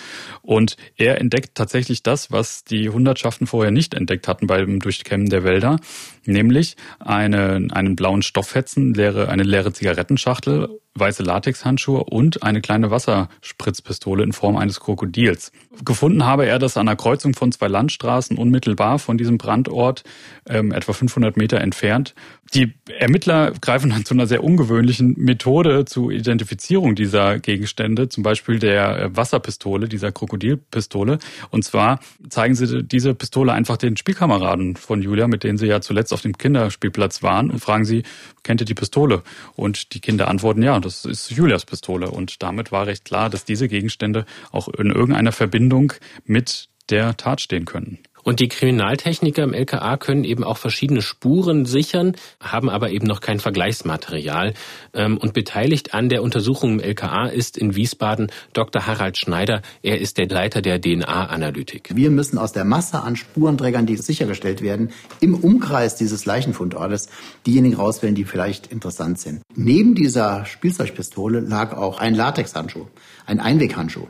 [0.42, 5.44] Und er entdeckt tatsächlich das, was die Hundertschaften vorher nicht entdeckt hatten beim Durchkämmen der
[5.46, 5.78] Wälder,
[6.26, 14.22] nämlich eine, einen blauen Stofffetzen, leere, eine leere Zigarettenschachtel weiße Latexhandschuhe und eine kleine Wasserspritzpistole
[14.24, 15.52] in Form eines Krokodils.
[15.84, 20.04] Gefunden habe er das an der Kreuzung von zwei Landstraßen unmittelbar von diesem Brandort,
[20.48, 22.14] ähm, etwa 500 Meter entfernt.
[22.54, 28.58] Die Ermittler greifen dann zu einer sehr ungewöhnlichen Methode zur Identifizierung dieser Gegenstände, zum Beispiel
[28.58, 31.18] der äh, Wasserpistole, dieser Krokodilpistole.
[31.50, 35.80] Und zwar zeigen sie diese Pistole einfach den Spielkameraden von Julia, mit denen sie ja
[35.80, 38.02] zuletzt auf dem Kinderspielplatz waren, und fragen sie,
[38.42, 39.22] kennt ihr die Pistole?
[39.54, 42.10] Und die Kinder antworten ja das ist Julias Pistole.
[42.10, 45.92] Und damit war recht klar, dass diese Gegenstände auch in irgendeiner Verbindung
[46.24, 47.98] mit der Tat stehen können.
[48.26, 53.20] Und die Kriminaltechniker im LKA können eben auch verschiedene Spuren sichern, haben aber eben noch
[53.20, 54.52] kein Vergleichsmaterial.
[54.94, 58.84] Ähm, und beteiligt an der Untersuchung im LKA ist in Wiesbaden Dr.
[58.84, 59.62] Harald Schneider.
[59.80, 61.90] Er ist der Leiter der DNA-Analytik.
[61.94, 67.08] Wir müssen aus der Masse an Spurenträgern, die sichergestellt werden, im Umkreis dieses Leichenfundortes
[67.46, 69.42] diejenigen rauswählen, die vielleicht interessant sind.
[69.54, 72.86] Neben dieser Spielzeugpistole lag auch ein Latexhandschuh,
[73.24, 74.08] ein Einweghandschuh.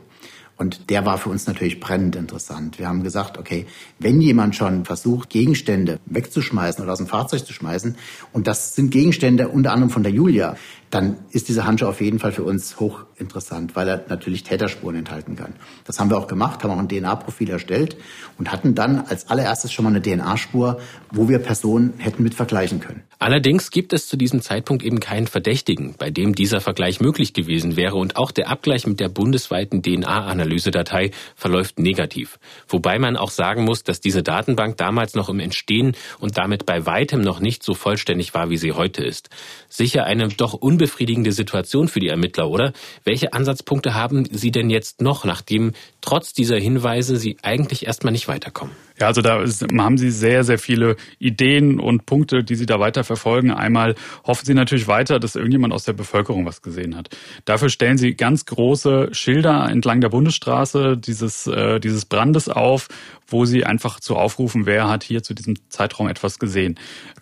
[0.57, 2.79] Und der war für uns natürlich brennend interessant.
[2.79, 3.67] Wir haben gesagt, okay,
[3.99, 7.95] wenn jemand schon versucht, Gegenstände wegzuschmeißen oder aus dem Fahrzeug zu schmeißen,
[8.33, 10.55] und das sind Gegenstände unter anderem von der Julia,
[10.89, 15.35] dann ist dieser Handschuh auf jeden Fall für uns hochinteressant, weil er natürlich Täterspuren enthalten
[15.35, 15.53] kann.
[15.83, 17.97] Das haben wir auch gemacht, haben auch ein DNA-Profil erstellt
[18.37, 20.79] und hatten dann als allererstes schon mal eine DNA-Spur,
[21.11, 23.03] wo wir Personen hätten mit vergleichen können.
[23.19, 27.75] Allerdings gibt es zu diesem Zeitpunkt eben keinen Verdächtigen, bei dem dieser Vergleich möglich gewesen
[27.75, 32.37] wäre und auch der Abgleich mit der bundesweiten DNA-Analysedatei verläuft negativ.
[32.67, 36.85] Wobei man auch sagen muss, dass diese Datenbank damals noch im Entstehen und damit bei
[36.85, 39.29] weitem noch nicht so vollständig war, wie sie heute ist.
[39.67, 42.73] Sicher eine doch unbefriedigende Situation für die Ermittler, oder?
[43.03, 48.27] Welche Ansatzpunkte haben Sie denn jetzt noch, nachdem trotz dieser Hinweise Sie eigentlich erstmal nicht
[48.27, 48.75] weiterkommen?
[48.99, 49.43] Ja, also da
[49.77, 53.51] haben Sie sehr, sehr viele Ideen und Punkte, die Sie da weiter verfolgen.
[53.51, 57.09] Einmal hoffen Sie natürlich weiter, dass irgendjemand aus der Bevölkerung was gesehen hat.
[57.45, 62.87] Dafür stellen Sie ganz große Schilder entlang der Bundesstraße dieses, äh, dieses Brandes auf,
[63.27, 66.79] wo Sie einfach zu aufrufen, wer hat hier zu diesem Zeitraum etwas gesehen.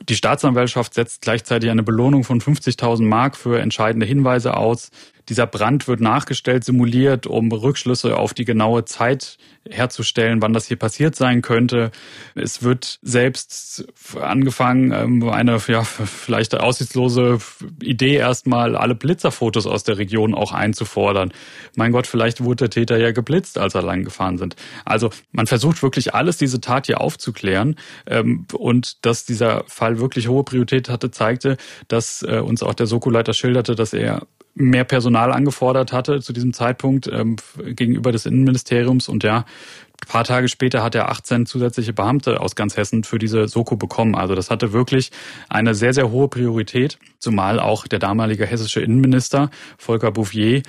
[0.07, 4.91] Die Staatsanwaltschaft setzt gleichzeitig eine Belohnung von 50.000 Mark für entscheidende Hinweise aus.
[5.29, 9.37] Dieser Brand wird nachgestellt, simuliert, um Rückschlüsse auf die genaue Zeit
[9.69, 11.91] herzustellen, wann das hier passiert sein könnte.
[12.35, 13.85] Es wird selbst
[14.19, 17.39] angefangen, ähm, eine ja, vielleicht aussichtslose
[17.81, 21.33] Idee erstmal, alle Blitzerfotos aus der Region auch einzufordern.
[21.75, 24.55] Mein Gott, vielleicht wurde der Täter ja geblitzt, als er lang gefahren sind.
[24.85, 27.75] Also man versucht wirklich alles, diese Tat hier aufzuklären.
[28.05, 31.57] Ähm, und dass dieser Fall wirklich hohe Priorität hatte, zeigte,
[31.87, 36.53] dass äh, uns auch der Soko-Leiter schilderte, dass er mehr Personal angefordert hatte zu diesem
[36.53, 39.09] Zeitpunkt ähm, gegenüber des Innenministeriums.
[39.09, 43.19] Und ja, ein paar Tage später hat er 18 zusätzliche Beamte aus ganz Hessen für
[43.19, 44.15] diese Soko bekommen.
[44.15, 45.11] Also das hatte wirklich
[45.49, 50.63] eine sehr, sehr hohe Priorität, zumal auch der damalige hessische Innenminister Volker Bouffier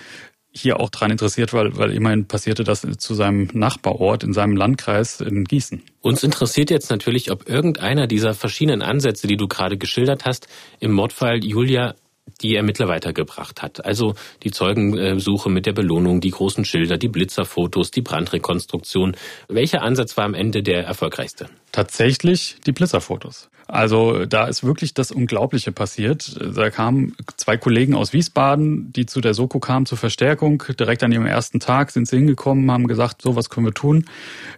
[0.50, 5.20] hier auch dran interessiert, weil, weil immerhin passierte das zu seinem Nachbarort in seinem Landkreis
[5.20, 5.82] in Gießen.
[6.00, 10.48] Uns interessiert jetzt natürlich, ob irgendeiner dieser verschiedenen Ansätze, die du gerade geschildert hast,
[10.80, 11.94] im Mordfall Julia
[12.40, 13.84] die Ermittler weitergebracht hat.
[13.84, 19.16] Also die Zeugensuche mit der Belohnung, die großen Schilder, die Blitzerfotos, die Brandrekonstruktion.
[19.48, 21.48] Welcher Ansatz war am Ende der erfolgreichste?
[21.72, 23.48] Tatsächlich die Blitzerfotos.
[23.68, 26.38] Also da ist wirklich das Unglaubliche passiert.
[26.54, 30.62] Da kamen zwei Kollegen aus Wiesbaden, die zu der Soko kamen zur Verstärkung.
[30.78, 34.04] Direkt an ihrem ersten Tag sind sie hingekommen, haben gesagt, so was können wir tun.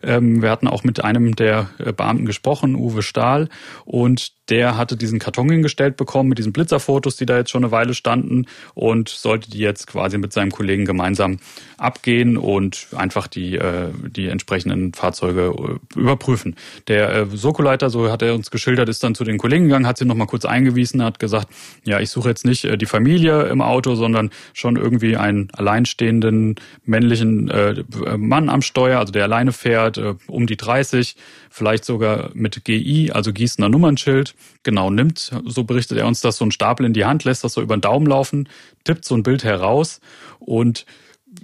[0.03, 3.49] Ähm, wir hatten auch mit einem der äh, Beamten gesprochen, Uwe Stahl,
[3.85, 7.73] und der hatte diesen Karton hingestellt bekommen mit diesen Blitzerfotos, die da jetzt schon eine
[7.73, 11.38] Weile standen und sollte die jetzt quasi mit seinem Kollegen gemeinsam
[11.77, 15.55] abgehen und einfach die, äh, die entsprechenden Fahrzeuge
[15.94, 16.57] äh, überprüfen.
[16.88, 20.05] Der Sokoleiter, so hat er uns geschildert, ist dann zu den Kollegen gegangen, hat sie
[20.05, 21.49] nochmal kurz eingewiesen, hat gesagt,
[21.85, 26.57] ja, ich suche jetzt nicht äh, die Familie im Auto, sondern schon irgendwie einen alleinstehenden
[26.85, 27.85] männlichen äh,
[28.17, 31.17] Mann am Steuer, also der alleine fährt, äh, um die 30,
[31.51, 36.45] vielleicht sogar mit GI, also Gießener Nummernschild, genau nimmt, so berichtet er uns das, so
[36.45, 38.49] einen Stapel in die Hand, lässt das so über den Daumen laufen,
[38.85, 40.01] tippt so ein Bild heraus
[40.39, 40.87] und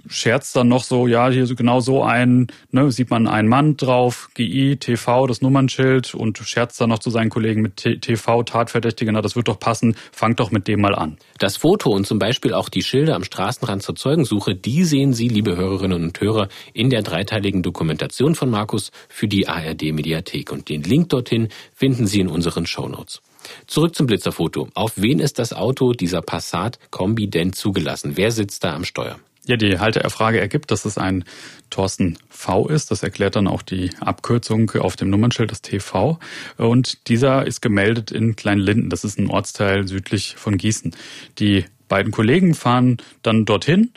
[0.07, 3.77] scherzt dann noch so, ja, hier so genau so ein, ne, sieht man einen Mann
[3.77, 9.11] drauf, GI, TV, das Nummernschild und scherzt dann noch zu seinen Kollegen mit TV, Tatverdächtiger,
[9.11, 11.17] na, das wird doch passen, fangt doch mit dem mal an.
[11.39, 15.27] Das Foto und zum Beispiel auch die Schilder am Straßenrand zur Zeugensuche, die sehen Sie,
[15.27, 20.69] liebe Hörerinnen und Hörer, in der dreiteiligen Dokumentation von Markus für die ARD Mediathek und
[20.69, 23.21] den Link dorthin finden Sie in unseren Shownotes.
[23.67, 24.69] Zurück zum Blitzerfoto.
[24.73, 28.13] Auf wen ist das Auto dieser Passat Kombi denn zugelassen?
[28.15, 29.19] Wer sitzt da am Steuer?
[29.47, 31.23] Ja, die Haltererfrage ergibt, dass es ein
[31.69, 32.89] Thorsten V ist.
[32.89, 36.19] Das erklärt dann auch die Abkürzung auf dem Nummernschild, das TV.
[36.57, 38.89] Und dieser ist gemeldet in Kleinlinden.
[38.89, 40.95] Das ist ein Ortsteil südlich von Gießen.
[41.37, 43.91] Die beiden Kollegen fahren dann dorthin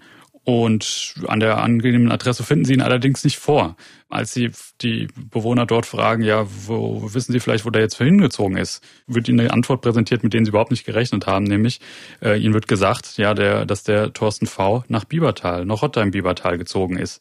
[0.44, 3.76] und an der angenehmen Adresse finden sie ihn allerdings nicht vor
[4.08, 8.56] als sie die Bewohner dort fragen, ja, wo wissen Sie vielleicht, wo der jetzt hingezogen
[8.56, 11.80] ist, wird ihnen eine Antwort präsentiert, mit denen sie überhaupt nicht gerechnet haben, nämlich
[12.22, 16.96] äh, ihnen wird gesagt, ja, der, dass der Thorsten V nach Biebertal, nach Rottheim-Biebertal gezogen
[16.96, 17.20] ist.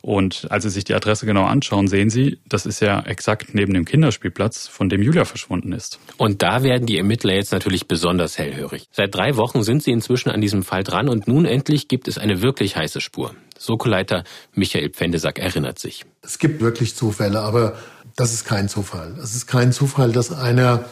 [0.00, 3.74] Und als sie sich die Adresse genau anschauen, sehen sie, das ist ja exakt neben
[3.74, 5.98] dem Kinderspielplatz, von dem Julia verschwunden ist.
[6.18, 8.88] Und da werden die Ermittler jetzt natürlich besonders hellhörig.
[8.92, 12.16] Seit drei Wochen sind sie inzwischen an diesem Fall dran und nun endlich gibt es
[12.16, 13.34] eine wirklich heiße Spur.
[13.58, 14.22] Sokoleiter
[14.52, 16.04] Michael Pfendesack erinnert sich.
[16.28, 17.72] Es gibt wirklich Zufälle, aber
[18.14, 19.14] das ist kein Zufall.
[19.22, 20.84] Es ist kein Zufall, dass einer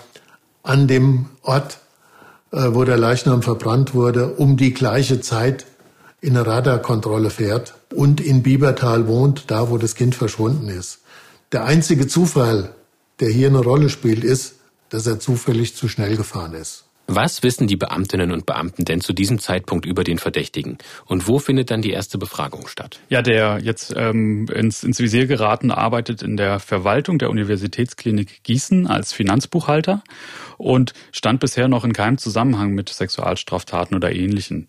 [0.62, 1.78] an dem Ort,
[2.52, 5.66] äh, wo der Leichnam verbrannt wurde, um die gleiche Zeit
[6.22, 11.00] in eine Radarkontrolle fährt und in Biebertal wohnt, da wo das Kind verschwunden ist.
[11.52, 12.74] Der einzige Zufall,
[13.20, 14.54] der hier eine Rolle spielt, ist,
[14.88, 16.85] dass er zufällig zu schnell gefahren ist.
[17.08, 20.78] Was wissen die Beamtinnen und Beamten denn zu diesem Zeitpunkt über den Verdächtigen?
[21.06, 22.98] Und wo findet dann die erste Befragung statt?
[23.08, 28.88] Ja, der jetzt ähm, ins, ins Visier geraten arbeitet in der Verwaltung der Universitätsklinik Gießen
[28.88, 30.02] als Finanzbuchhalter
[30.58, 34.66] und stand bisher noch in keinem Zusammenhang mit Sexualstraftaten oder Ähnlichen.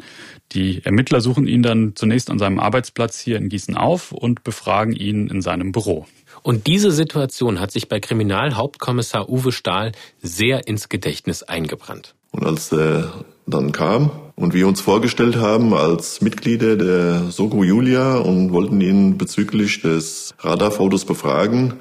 [0.52, 4.94] Die Ermittler suchen ihn dann zunächst an seinem Arbeitsplatz hier in Gießen auf und befragen
[4.94, 6.06] ihn in seinem Büro.
[6.44, 12.14] Und diese Situation hat sich bei Kriminalhauptkommissar Uwe Stahl sehr ins Gedächtnis eingebrannt.
[12.32, 13.12] Und als er
[13.46, 19.18] dann kam und wir uns vorgestellt haben als Mitglieder der Soko Julia und wollten ihn
[19.18, 21.74] bezüglich des Radarfotos befragen,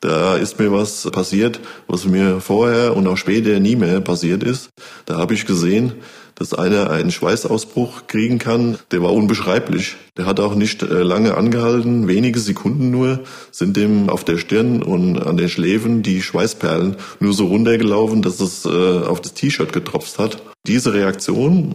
[0.00, 4.70] da ist mir was passiert, was mir vorher und auch später nie mehr passiert ist.
[5.04, 5.92] Da habe ich gesehen,
[6.40, 9.96] dass einer einen Schweißausbruch kriegen kann, der war unbeschreiblich.
[10.16, 14.82] Der hat auch nicht äh, lange angehalten, wenige Sekunden nur sind dem auf der Stirn
[14.82, 19.74] und an den Schläfen die Schweißperlen nur so runtergelaufen, dass es äh, auf das T-Shirt
[19.74, 20.42] getropft hat.
[20.66, 21.74] Diese Reaktion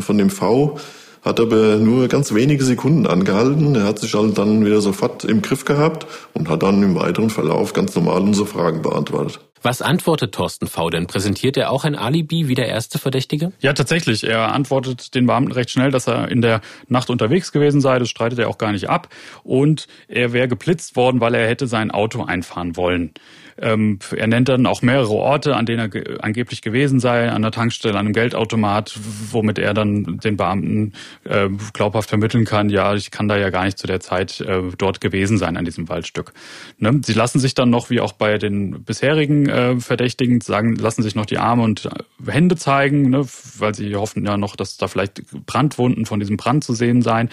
[0.00, 0.78] von dem V
[1.26, 3.74] hat aber nur ganz wenige Sekunden angehalten.
[3.74, 7.30] Er hat sich halt dann wieder sofort im Griff gehabt und hat dann im weiteren
[7.30, 9.40] Verlauf ganz normal unsere Fragen beantwortet.
[9.62, 10.90] Was antwortet Thorsten V.
[10.90, 11.08] denn?
[11.08, 13.50] Präsentiert er auch ein Alibi wie der erste Verdächtige?
[13.58, 14.22] Ja, tatsächlich.
[14.22, 17.98] Er antwortet den Beamten recht schnell, dass er in der Nacht unterwegs gewesen sei.
[17.98, 19.08] Das streitet er auch gar nicht ab.
[19.42, 23.14] Und er wäre geblitzt worden, weil er hätte sein Auto einfahren wollen.
[23.58, 27.52] Ähm, er nennt dann auch mehrere Orte, an denen er angeblich gewesen sei, an der
[27.52, 28.98] Tankstelle, an einem Geldautomat,
[29.30, 30.92] womit er dann den Beamten
[31.24, 34.62] äh, glaubhaft vermitteln kann, ja, ich kann da ja gar nicht zu der Zeit äh,
[34.76, 36.32] dort gewesen sein an diesem Waldstück.
[36.78, 37.00] Ne?
[37.04, 41.14] Sie lassen sich dann noch, wie auch bei den bisherigen äh, Verdächtigen, sagen, lassen sich
[41.14, 41.88] noch die Arme und
[42.26, 43.26] Hände zeigen, ne?
[43.58, 47.30] weil sie hoffen ja noch, dass da vielleicht Brandwunden von diesem Brand zu sehen seien.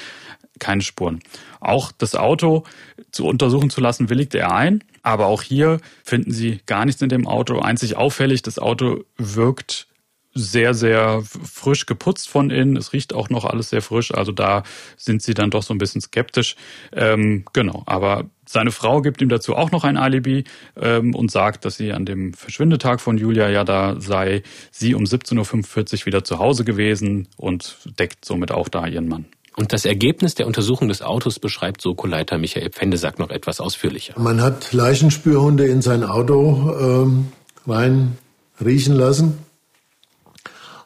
[0.60, 1.20] Keine Spuren.
[1.60, 2.64] Auch das Auto
[3.12, 4.84] zu untersuchen zu lassen, willigte er ein.
[5.04, 7.60] Aber auch hier finden Sie gar nichts in dem Auto.
[7.60, 9.88] Einzig auffällig, das Auto wirkt
[10.34, 12.76] sehr, sehr frisch geputzt von innen.
[12.76, 14.14] Es riecht auch noch alles sehr frisch.
[14.14, 14.64] Also da
[14.98, 16.56] sind sie dann doch so ein bisschen skeptisch.
[16.92, 20.44] Ähm, genau, aber seine Frau gibt ihm dazu auch noch ein Alibi
[20.76, 25.04] ähm, und sagt, dass sie an dem Verschwindetag von Julia ja da sei, sie um
[25.04, 29.26] 17.45 Uhr wieder zu Hause gewesen und deckt somit auch da ihren Mann.
[29.56, 34.20] Und das Ergebnis der Untersuchung des Autos beschreibt Soko-Leiter Michael Pfendesack noch etwas ausführlicher.
[34.20, 37.32] Man hat Leichenspürhunde in sein Auto ähm,
[37.68, 38.18] rein
[38.64, 39.38] riechen lassen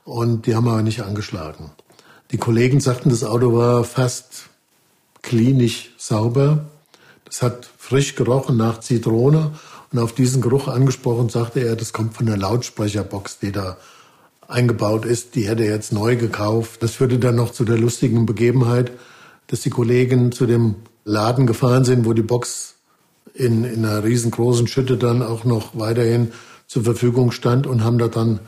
[0.04, 1.72] und die haben aber nicht angeschlagen.
[2.32, 4.50] Die Kollegen sagten, das Auto war fast
[5.22, 6.66] klinisch sauber.
[7.24, 9.54] Das hat frisch gerochen nach Zitrone
[9.92, 13.78] und auf diesen Geruch angesprochen sagte er, das kommt von der Lautsprecherbox, die da
[14.48, 15.36] eingebaut ist.
[15.36, 16.84] Die hätte er jetzt neu gekauft.
[16.84, 18.92] Das führte dann noch zu der lustigen Begebenheit,
[19.48, 22.76] dass die Kollegen zu dem Laden gefahren sind, wo die Box
[23.34, 26.32] in, in einer riesengroßen Schütte dann auch noch weiterhin
[26.68, 28.40] zur Verfügung stand und haben da dann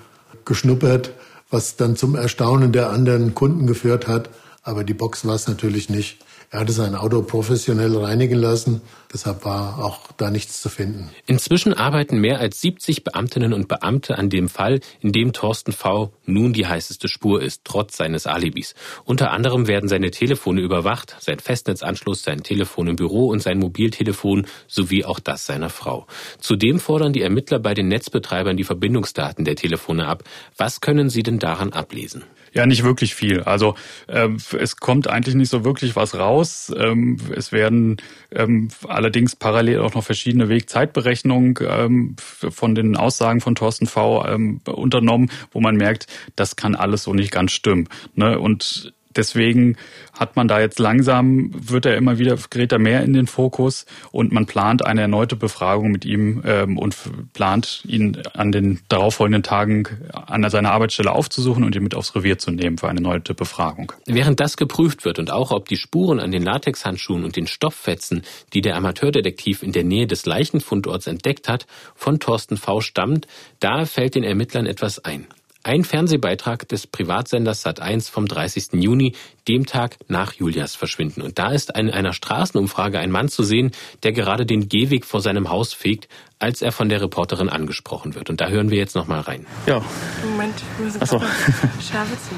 [0.46, 1.14] geschnuppert,
[1.50, 4.30] was dann zum Erstaunen der anderen Kunden geführt hat.
[4.62, 6.20] Aber die Box war es natürlich nicht.
[6.52, 8.82] Er hatte sein Auto professionell reinigen lassen,
[9.14, 11.12] deshalb war auch da nichts zu finden.
[11.28, 16.12] Inzwischen arbeiten mehr als 70 Beamtinnen und Beamte an dem Fall, in dem Thorsten V.
[16.26, 18.74] nun die heißeste Spur ist, trotz seines Alibis.
[19.06, 24.48] Unter anderem werden seine Telefone überwacht, sein Festnetzanschluss, sein Telefon im Büro und sein Mobiltelefon
[24.68, 26.08] sowie auch das seiner Frau.
[26.40, 30.24] Zudem fordern die Ermittler bei den Netzbetreibern die Verbindungsdaten der Telefone ab.
[30.58, 32.24] Was können sie denn daran ablesen?
[32.54, 33.42] Ja, nicht wirklich viel.
[33.42, 33.76] Also
[34.08, 36.72] ähm, es kommt eigentlich nicht so wirklich was raus.
[36.76, 37.98] Ähm, es werden
[38.32, 44.26] ähm, allerdings parallel auch noch verschiedene Wegzeitberechnungen ähm, von den Aussagen von Thorsten V.
[44.28, 47.88] Ähm, unternommen, wo man merkt, das kann alles so nicht ganz stimmen.
[48.16, 48.40] Ne?
[48.40, 49.76] Und Deswegen
[50.18, 53.86] hat man da jetzt langsam, wird er immer wieder, gerät er mehr in den Fokus
[54.14, 56.96] und man plant eine erneute Befragung mit ihm ähm, und
[57.34, 62.38] plant ihn an den darauffolgenden Tagen an seiner Arbeitsstelle aufzusuchen und ihn mit aufs Revier
[62.38, 63.92] zu nehmen für eine erneute Befragung.
[64.06, 68.24] Während das geprüft wird und auch ob die Spuren an den Latexhandschuhen und den Stofffetzen,
[68.54, 72.80] die der Amateurdetektiv in der Nähe des Leichenfundorts entdeckt hat, von Thorsten V.
[72.80, 73.28] stammt,
[73.60, 75.28] da fällt den Ermittlern etwas ein.
[75.70, 78.82] Ein Fernsehbeitrag des Privatsenders Sat1 vom 30.
[78.82, 79.14] Juni,
[79.48, 81.22] dem Tag nach Julias Verschwinden.
[81.22, 83.70] Und da ist in einer Straßenumfrage ein Mann zu sehen,
[84.02, 86.08] der gerade den Gehweg vor seinem Haus fegt,
[86.40, 88.32] als er von der Reporterin angesprochen wird.
[88.32, 89.46] Und da hören wir jetzt noch mal rein.
[89.68, 89.80] Ja.
[90.24, 91.20] Moment, wir müssen so.
[91.88, 92.38] Scherwitzen.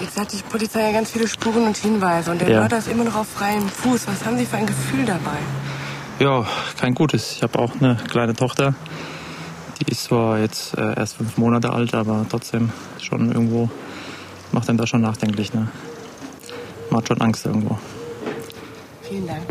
[0.00, 2.60] Jetzt hat die Polizei ja ganz viele Spuren und Hinweise und der ja.
[2.60, 4.06] Mörder ist immer noch auf freiem Fuß.
[4.06, 5.38] Was haben Sie für ein Gefühl dabei?
[6.20, 6.46] Ja,
[6.78, 7.32] kein gutes.
[7.32, 8.76] Ich habe auch eine kleine Tochter.
[9.80, 13.70] Die ist zwar jetzt äh, erst fünf Monate alt, aber trotzdem schon irgendwo
[14.52, 15.54] macht einen da schon nachdenklich.
[15.54, 15.68] Ne?
[16.90, 17.78] Macht schon Angst irgendwo.
[19.02, 19.42] Vielen Dank.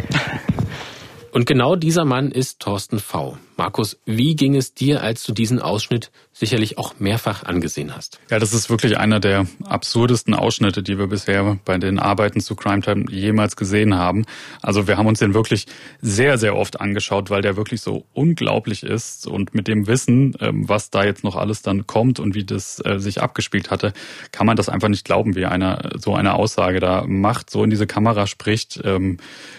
[1.31, 3.37] Und genau dieser Mann ist Thorsten V.
[3.58, 8.20] Markus, wie ging es dir, als du diesen Ausschnitt sicherlich auch mehrfach angesehen hast?
[8.30, 12.56] Ja, das ist wirklich einer der absurdesten Ausschnitte, die wir bisher bei den Arbeiten zu
[12.56, 14.26] Crime Time jemals gesehen haben.
[14.62, 15.65] Also wir haben uns den wirklich
[16.02, 20.70] sehr, sehr oft angeschaut, weil der wirklich so unglaublich ist und mit dem Wissen, ähm,
[20.70, 23.91] was da jetzt noch alles dann kommt und wie das äh, sich abgespielt hatte,
[24.32, 27.72] kann man das einfach nicht glauben, wie einer so eine Aussage da macht, so in
[27.72, 29.17] diese Kamera spricht, ähm,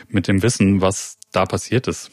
[0.09, 2.13] mit dem Wissen, was da passiert ist.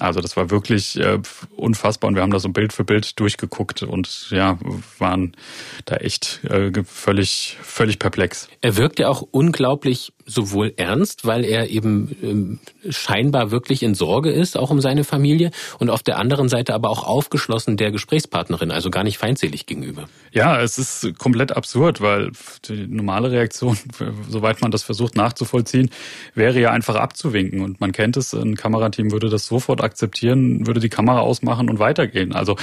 [0.00, 1.18] Also das war wirklich äh,
[1.56, 4.58] unfassbar und wir haben da so Bild für Bild durchgeguckt und ja,
[4.98, 5.36] waren
[5.84, 8.48] da echt äh, völlig, völlig perplex.
[8.60, 14.30] Er wirkt ja auch unglaublich sowohl ernst, weil er eben ähm, scheinbar wirklich in Sorge
[14.30, 18.70] ist, auch um seine Familie, und auf der anderen Seite aber auch aufgeschlossen der Gesprächspartnerin,
[18.70, 20.08] also gar nicht feindselig gegenüber.
[20.32, 22.30] Ja, es ist komplett absurd, weil
[22.68, 23.78] die normale Reaktion,
[24.28, 25.90] soweit man das versucht nachzuvollziehen,
[26.34, 27.62] wäre ja einfach abzuwinken.
[27.62, 31.78] Und man kennt es, ein Kamerateam würde das sofort akzeptieren, würde die Kamera ausmachen und
[31.78, 32.34] weitergehen.
[32.34, 32.56] Also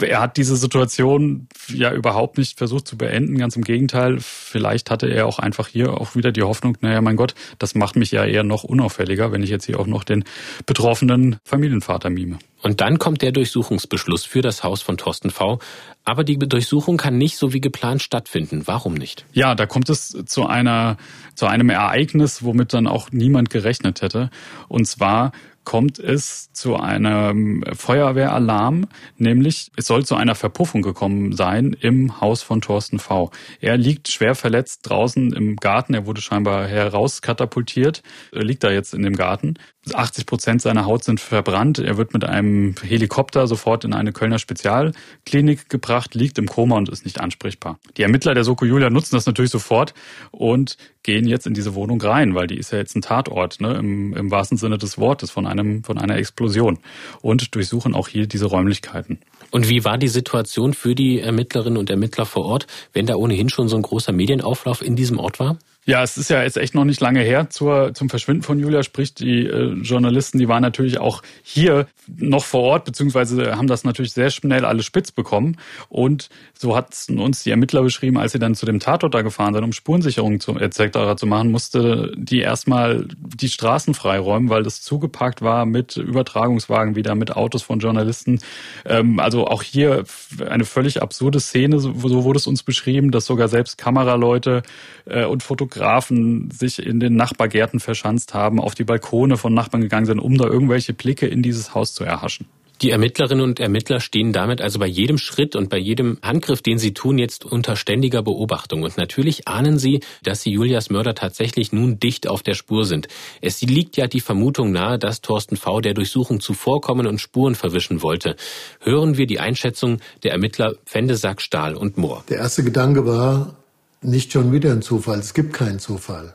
[0.00, 4.18] er hat diese Situation ja überhaupt nicht versucht zu beenden, ganz im Gegenteil.
[4.20, 7.96] Vielleicht hatte er auch einfach hier auch wieder die Hoffnung, naja, mein Gott, das macht
[7.96, 10.24] mich ja eher noch unauffälliger, wenn ich jetzt hier auch noch den
[10.66, 12.38] betroffenen Familienvater mime.
[12.62, 15.58] Und dann kommt der Durchsuchungsbeschluss für das Haus von Thorsten V.
[16.04, 18.66] Aber die Durchsuchung kann nicht so wie geplant stattfinden.
[18.66, 19.24] Warum nicht?
[19.32, 20.98] Ja, da kommt es zu einer,
[21.34, 24.30] zu einem Ereignis, womit dann auch niemand gerechnet hätte.
[24.68, 25.32] Und zwar
[25.70, 32.42] kommt es zu einem Feuerwehralarm, nämlich es soll zu einer Verpuffung gekommen sein im Haus
[32.42, 33.30] von Thorsten V.
[33.60, 38.02] Er liegt schwer verletzt draußen im Garten, er wurde scheinbar herauskatapultiert,
[38.32, 39.54] liegt da jetzt in dem Garten.
[39.94, 41.78] 80 Prozent seiner Haut sind verbrannt.
[41.78, 46.90] Er wird mit einem Helikopter sofort in eine Kölner Spezialklinik gebracht, liegt im Koma und
[46.90, 47.78] ist nicht ansprechbar.
[47.96, 49.94] Die Ermittler der Soko Julia nutzen das natürlich sofort
[50.32, 53.72] und gehen jetzt in diese Wohnung rein, weil die ist ja jetzt ein Tatort, ne,
[53.74, 56.78] im, im wahrsten Sinne des Wortes, von einem, von einer Explosion
[57.22, 59.18] und durchsuchen auch hier diese Räumlichkeiten.
[59.50, 63.48] Und wie war die Situation für die Ermittlerinnen und Ermittler vor Ort, wenn da ohnehin
[63.48, 65.58] schon so ein großer Medienauflauf in diesem Ort war?
[65.86, 68.82] Ja, es ist ja jetzt echt noch nicht lange her zur, zum Verschwinden von Julia.
[68.82, 73.82] Sprich, die äh, Journalisten, die waren natürlich auch hier noch vor Ort, beziehungsweise haben das
[73.82, 75.56] natürlich sehr schnell alles spitz bekommen.
[75.88, 79.54] Und so hat uns die Ermittler beschrieben, als sie dann zu dem Tatort da gefahren
[79.54, 81.16] sind, um Spurensicherung zu, etc.
[81.16, 87.14] zu machen, musste die erstmal die Straßen freiräumen, weil das zugepackt war mit Übertragungswagen wieder,
[87.14, 88.40] mit Autos von Journalisten.
[88.84, 90.04] Ähm, also auch hier
[90.46, 94.62] eine völlig absurde Szene, so, so wurde es uns beschrieben, dass sogar selbst Kameraleute
[95.06, 99.82] äh, und Fotografen Fotografen sich in den Nachbargärten verschanzt haben, auf die Balkone von Nachbarn
[99.82, 102.46] gegangen sind, um da irgendwelche Blicke in dieses Haus zu erhaschen.
[102.82, 106.78] Die Ermittlerinnen und Ermittler stehen damit also bei jedem Schritt und bei jedem Handgriff, den
[106.78, 108.82] sie tun, jetzt unter ständiger Beobachtung.
[108.82, 113.06] Und natürlich ahnen sie, dass sie Julias Mörder tatsächlich nun dicht auf der Spur sind.
[113.42, 115.80] Es liegt ja die Vermutung nahe, dass Thorsten V.
[115.82, 118.34] der Durchsuchung zuvorkommen und Spuren verwischen wollte.
[118.80, 122.24] Hören wir die Einschätzung der Ermittler Fendesack, Stahl und Mohr.
[122.30, 123.59] Der erste Gedanke war,
[124.02, 125.18] nicht schon wieder ein Zufall.
[125.18, 126.34] Es gibt keinen Zufall.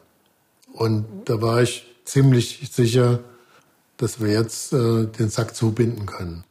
[0.73, 3.19] Und da war ich ziemlich sicher,
[3.97, 6.43] dass wir jetzt äh, den Sack zubinden können.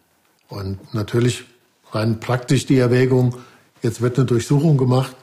[0.48, 1.44] Und natürlich
[1.92, 3.36] rein praktisch die Erwägung,
[3.82, 5.14] jetzt wird eine Durchsuchung gemacht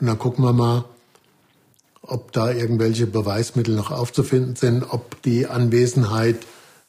[0.00, 0.84] und dann gucken wir mal,
[2.02, 6.38] ob da irgendwelche Beweismittel noch aufzufinden sind, ob die Anwesenheit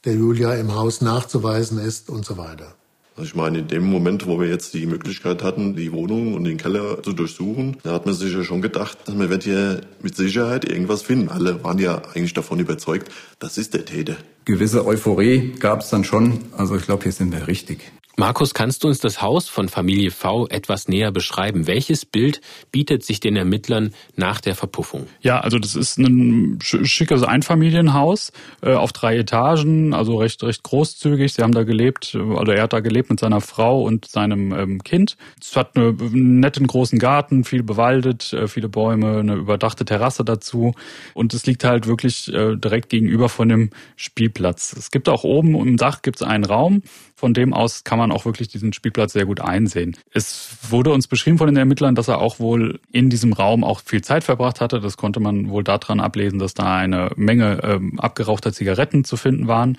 [0.06, 2.74] der Julia im Haus nachzuweisen ist und so weiter.
[3.20, 6.46] Also ich meine, in dem Moment, wo wir jetzt die Möglichkeit hatten, die Wohnung und
[6.46, 10.16] den Keller zu durchsuchen, da hat man sich ja schon gedacht, man wird hier mit
[10.16, 11.28] Sicherheit irgendwas finden.
[11.28, 14.16] Alle waren ja eigentlich davon überzeugt, das ist der Täter.
[14.46, 16.46] Gewisse Euphorie gab es dann schon.
[16.56, 17.92] Also ich glaube, hier sind wir richtig.
[18.20, 21.68] Markus, kannst du uns das Haus von Familie V etwas näher beschreiben?
[21.68, 25.08] Welches Bild bietet sich den Ermittlern nach der Verpuffung?
[25.22, 31.32] Ja, also das ist ein schickes Einfamilienhaus äh, auf drei Etagen, also recht recht großzügig.
[31.32, 34.84] Sie haben da gelebt, also er hat da gelebt mit seiner Frau und seinem ähm,
[34.84, 35.16] Kind.
[35.40, 40.74] Es hat einen netten großen Garten, viel bewaldet, äh, viele Bäume, eine überdachte Terrasse dazu
[41.14, 44.76] und es liegt halt wirklich äh, direkt gegenüber von dem Spielplatz.
[44.78, 46.84] Es gibt auch oben im Dach gibt es einen Raum,
[47.20, 49.98] von dem aus kann man auch wirklich diesen Spielplatz sehr gut einsehen.
[50.14, 53.82] Es wurde uns beschrieben von den Ermittlern, dass er auch wohl in diesem Raum auch
[53.82, 54.80] viel Zeit verbracht hatte.
[54.80, 59.48] Das konnte man wohl daran ablesen, dass da eine Menge ähm, abgerauchter Zigaretten zu finden
[59.48, 59.78] waren.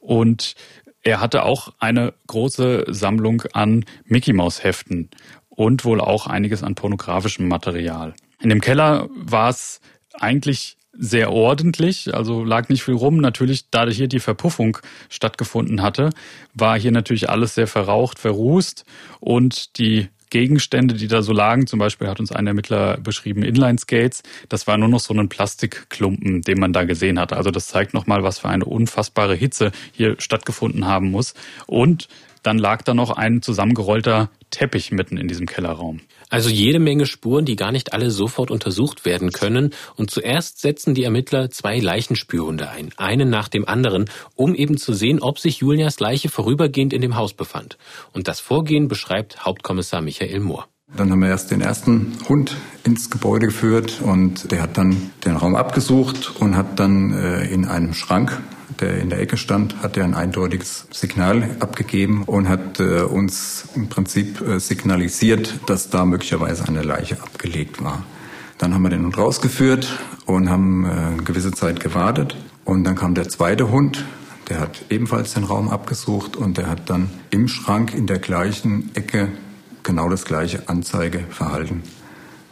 [0.00, 0.56] Und
[1.04, 5.08] er hatte auch eine große Sammlung an Mickey Maus Heften
[5.50, 8.14] und wohl auch einiges an pornografischem Material.
[8.40, 9.80] In dem Keller war es
[10.18, 13.18] eigentlich sehr ordentlich, also lag nicht viel rum.
[13.18, 14.78] Natürlich, da hier die Verpuffung
[15.08, 16.10] stattgefunden hatte,
[16.54, 18.84] war hier natürlich alles sehr verraucht, verrußt
[19.20, 24.22] und die Gegenstände, die da so lagen, zum Beispiel hat uns ein Ermittler beschrieben, Inline-Skates,
[24.48, 27.34] das war nur noch so ein Plastikklumpen, den man da gesehen hat.
[27.34, 31.34] Also das zeigt nochmal, was für eine unfassbare Hitze hier stattgefunden haben muss.
[31.66, 32.08] Und
[32.42, 36.00] dann lag da noch ein zusammengerollter Teppich mitten in diesem Kellerraum.
[36.32, 39.74] Also jede Menge Spuren, die gar nicht alle sofort untersucht werden können.
[39.96, 44.94] Und zuerst setzen die Ermittler zwei Leichenspürhunde ein, einen nach dem anderen, um eben zu
[44.94, 47.76] sehen, ob sich Julias Leiche vorübergehend in dem Haus befand.
[48.14, 50.68] Und das Vorgehen beschreibt Hauptkommissar Michael Mohr.
[50.96, 55.36] Dann haben wir erst den ersten Hund ins Gebäude geführt und der hat dann den
[55.36, 58.40] Raum abgesucht und hat dann äh, in einem Schrank
[58.82, 63.68] der in der Ecke stand, hat er ein eindeutiges Signal abgegeben und hat äh, uns
[63.74, 68.04] im Prinzip äh, signalisiert, dass da möglicherweise eine Leiche abgelegt war.
[68.58, 72.36] Dann haben wir den Hund rausgeführt und haben äh, eine gewisse Zeit gewartet.
[72.64, 74.04] Und dann kam der zweite Hund,
[74.48, 78.90] der hat ebenfalls den Raum abgesucht und der hat dann im Schrank in der gleichen
[78.94, 79.28] Ecke
[79.82, 81.82] genau das gleiche Anzeigeverhalten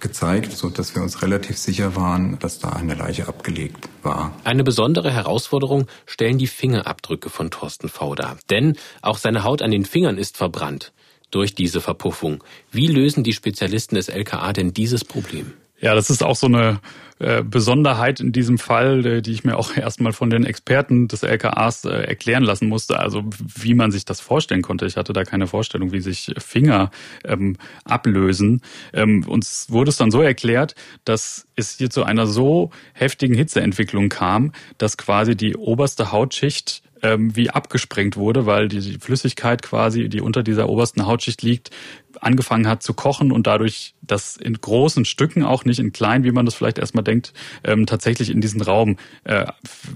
[0.00, 4.34] gezeigt, so dass wir uns relativ sicher waren, dass da eine Leiche abgelegt war.
[4.44, 8.14] Eine besondere Herausforderung stellen die Fingerabdrücke von Thorsten V.
[8.14, 8.38] dar.
[8.48, 10.92] Denn auch seine Haut an den Fingern ist verbrannt
[11.30, 12.42] durch diese Verpuffung.
[12.70, 15.52] Wie lösen die Spezialisten des LKA denn dieses Problem?
[15.80, 16.80] Ja, das ist auch so eine
[17.20, 21.22] äh, Besonderheit in diesem Fall, äh, die ich mir auch erstmal von den Experten des
[21.22, 22.98] LKAs äh, erklären lassen musste.
[22.98, 24.86] Also wie man sich das vorstellen konnte.
[24.86, 26.90] Ich hatte da keine Vorstellung, wie sich Finger
[27.24, 28.62] ähm, ablösen.
[28.92, 30.74] Ähm, uns wurde es dann so erklärt,
[31.04, 37.34] dass es hier zu einer so heftigen Hitzeentwicklung kam, dass quasi die oberste Hautschicht ähm,
[37.36, 41.70] wie abgesprengt wurde, weil die Flüssigkeit quasi, die unter dieser obersten Hautschicht liegt,
[42.20, 46.32] angefangen hat zu kochen und dadurch das in großen Stücken, auch nicht in kleinen, wie
[46.32, 47.32] man das vielleicht erstmal denkt,
[47.64, 49.46] ähm, tatsächlich in diesen Raum äh,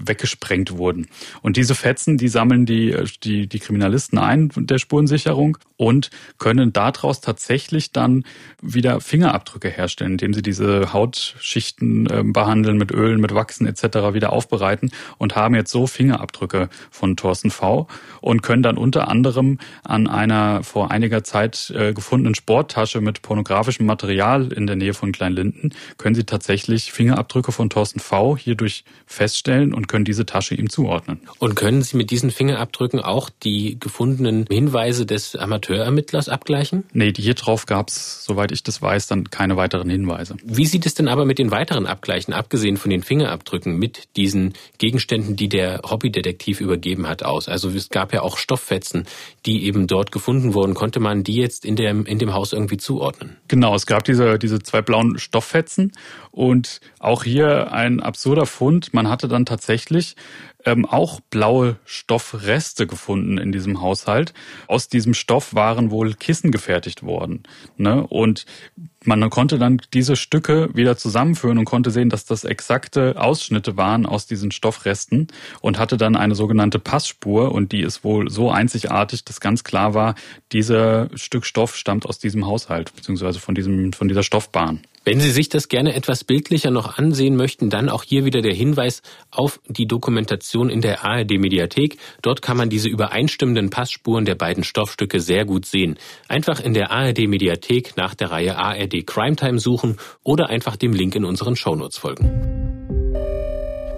[0.05, 1.07] weggesprengt wurden.
[1.41, 6.71] Und diese Fetzen, die sammeln die, äh, die, die Kriminalisten ein der Spurensicherung und können
[6.71, 8.23] daraus tatsächlich dann
[8.61, 14.13] wieder Fingerabdrücke herstellen, indem sie diese Hautschichten äh, behandeln mit Ölen, mit Wachsen etc.
[14.13, 17.87] wieder aufbereiten und haben jetzt so Fingerabdrücke von Thorsten V.
[18.21, 23.87] und können dann unter anderem an einer vor einiger Zeit äh, gefundenen Sporttasche mit pornografischem
[23.87, 28.37] Material in der Nähe von Kleinlinden können Sie tatsächlich Fingerabdrücke von Thorsten V.
[28.37, 31.21] hierdurch feststellen und können diese Tasche ihm zuordnen.
[31.39, 36.83] Und können Sie mit diesen Fingerabdrücken auch die gefundenen Hinweise des Amateurermittlers abgleichen?
[36.93, 40.35] Nee, hier drauf gab es, soweit ich das weiß, dann keine weiteren Hinweise.
[40.43, 44.53] Wie sieht es denn aber mit den weiteren Abgleichen, abgesehen von den Fingerabdrücken, mit diesen
[44.77, 47.49] Gegenständen, die der Hobbydetektiv übergeben hat, aus?
[47.49, 49.05] Also es gab ja auch Stofffetzen,
[49.47, 50.75] die eben dort gefunden wurden.
[50.75, 53.37] Konnte man die jetzt in dem, in dem Haus irgendwie zuordnen?
[53.47, 55.91] Genau, es gab diese, diese zwei blauen Stofffetzen
[56.31, 58.93] und auch hier ein absurder Fund.
[58.93, 60.15] Man hatte dann tatsächlich
[60.65, 64.33] ähm, auch blaue Stoffreste gefunden in diesem Haushalt.
[64.67, 67.43] Aus diesem Stoff waren wohl Kissen gefertigt worden.
[67.77, 68.05] Ne?
[68.07, 68.45] Und
[69.05, 74.05] man konnte dann diese Stücke wieder zusammenführen und konnte sehen, dass das exakte Ausschnitte waren
[74.05, 75.27] aus diesen Stoffresten
[75.61, 79.93] und hatte dann eine sogenannte Passspur und die ist wohl so einzigartig, dass ganz klar
[79.93, 80.15] war,
[80.51, 84.81] dieser Stück Stoff stammt aus diesem Haushalt beziehungsweise von diesem von dieser Stoffbahn.
[85.07, 88.55] Wenn Sie sich das gerne etwas bildlicher noch ansehen möchten, dann auch hier wieder der
[88.55, 91.97] Hinweis auf die Dokumentation in der ARD Mediathek.
[92.23, 95.99] Dort kann man diese übereinstimmenden Passspuren der beiden Stoffstücke sehr gut sehen.
[96.27, 100.91] Einfach in der ARD Mediathek nach der Reihe ARD Crime Time suchen oder einfach dem
[100.91, 102.84] Link in unseren Shownotes folgen.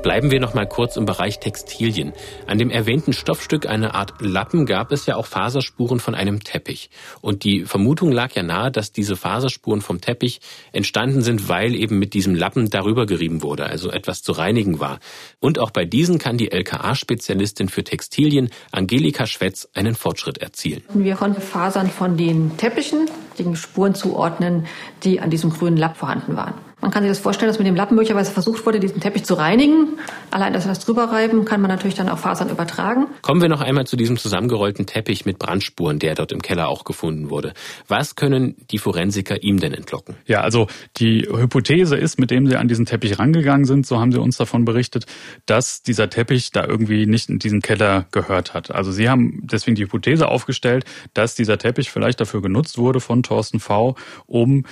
[0.07, 2.13] Bleiben wir noch mal kurz im Bereich Textilien.
[2.45, 6.89] An dem erwähnten Stoffstück, eine Art Lappen, gab es ja auch Faserspuren von einem Teppich.
[7.19, 10.39] Und die Vermutung lag ja nahe, dass diese Faserspuren vom Teppich
[10.71, 14.99] entstanden sind, weil eben mit diesem Lappen darüber gerieben wurde, also etwas zu reinigen war.
[15.41, 20.83] Und auch bei diesen kann die LKA-Spezialistin für Textilien, Angelika Schwetz, einen Fortschritt erzielen.
[20.93, 24.67] Wir konnten Fasern von den Teppichen, den Spuren zuordnen,
[25.03, 26.53] die an diesem grünen Lapp vorhanden waren.
[26.79, 29.33] Man kann sich das vorstellen, dass mit dem Lappen möglicherweise versucht wurde, diesen Teppich zu
[29.33, 29.97] reinigen.
[30.29, 33.07] Allein das das drüberreiben kann man natürlich dann auf Fasern übertragen.
[33.21, 36.83] Kommen wir noch einmal zu diesem zusammengerollten Teppich mit Brandspuren, der dort im Keller auch
[36.83, 37.53] gefunden wurde.
[37.87, 40.15] Was können die Forensiker ihm denn entlocken?
[40.27, 40.67] Ja, also
[40.97, 44.37] die Hypothese ist, mit dem sie an diesen Teppich rangegangen sind, so haben sie uns
[44.37, 45.05] davon berichtet,
[45.47, 48.69] dass dieser Teppich da irgendwie nicht in diesen Keller gehört hat.
[48.69, 53.23] Also sie haben deswegen die Hypothese aufgestellt, dass dieser Teppich vielleicht dafür genutzt wurde von
[53.23, 53.95] Thorsten V.,
[54.27, 54.65] um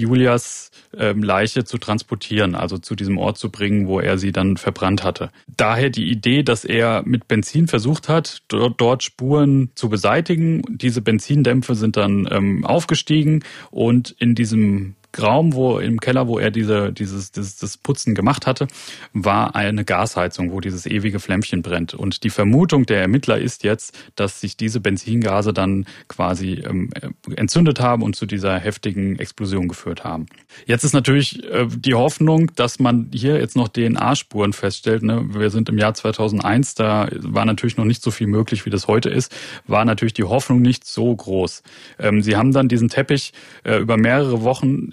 [0.00, 4.56] Julias ähm, Leiche zu transportieren, also zu diesem Ort zu bringen, wo er sie dann
[4.56, 5.30] verbrannt hatte.
[5.46, 10.62] Daher die Idee, dass er mit Benzin versucht hat, dort, dort Spuren zu beseitigen.
[10.68, 16.50] Diese Benzindämpfe sind dann ähm, aufgestiegen und in diesem Raum, wo im Keller, wo er
[16.50, 18.68] diese, dieses, dieses das Putzen gemacht hatte,
[19.12, 21.94] war eine Gasheizung, wo dieses ewige Flämmchen brennt.
[21.94, 26.90] Und die Vermutung der Ermittler ist jetzt, dass sich diese Benzingase dann quasi ähm,
[27.36, 30.26] entzündet haben und zu dieser heftigen Explosion geführt haben.
[30.66, 35.02] Jetzt ist natürlich äh, die Hoffnung, dass man hier jetzt noch DNA-Spuren feststellt.
[35.02, 35.24] Ne?
[35.32, 38.88] Wir sind im Jahr 2001, da war natürlich noch nicht so viel möglich, wie das
[38.88, 39.34] heute ist,
[39.66, 41.62] war natürlich die Hoffnung nicht so groß.
[41.98, 43.32] Ähm, sie haben dann diesen Teppich
[43.64, 44.90] äh, über mehrere Wochen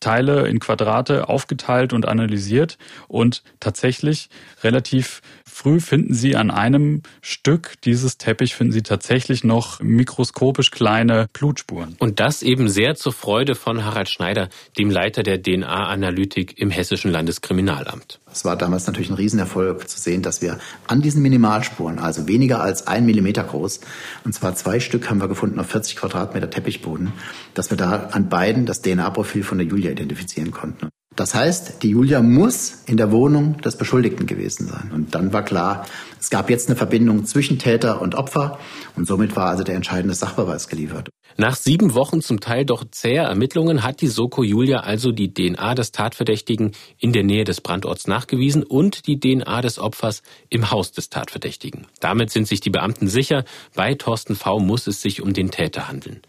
[0.00, 2.78] Teile, in Quadrate aufgeteilt und analysiert
[3.08, 4.28] und tatsächlich
[4.62, 11.28] relativ früh finden Sie an einem Stück dieses Teppich finden Sie tatsächlich noch mikroskopisch kleine
[11.32, 11.96] Blutspuren.
[11.98, 17.10] Und das eben sehr zur Freude von Harald Schneider, dem Leiter der DNA-Analytik im Hessischen
[17.10, 18.20] Landeskriminalamt.
[18.32, 22.60] Es war damals natürlich ein Riesenerfolg zu sehen, dass wir an diesen Minimalspuren, also weniger
[22.60, 23.80] als ein Millimeter groß,
[24.24, 27.12] und zwar zwei Stück haben wir gefunden auf 40 Quadratmeter Teppichboden,
[27.54, 30.88] dass wir da an beiden das DNA-Profil von der Julia identifizieren konnten.
[31.18, 34.92] Das heißt, die Julia muss in der Wohnung des Beschuldigten gewesen sein.
[34.94, 35.84] Und dann war klar,
[36.20, 38.60] es gab jetzt eine Verbindung zwischen Täter und Opfer
[38.94, 41.08] und somit war also der entscheidende Sachbeweis geliefert.
[41.40, 45.76] Nach sieben Wochen zum Teil doch zäher Ermittlungen hat die Soko Julia also die DNA
[45.76, 50.90] des Tatverdächtigen in der Nähe des Brandorts nachgewiesen und die DNA des Opfers im Haus
[50.90, 51.86] des Tatverdächtigen.
[52.00, 53.44] Damit sind sich die Beamten sicher,
[53.76, 56.22] bei Thorsten V muss es sich um den Täter handeln.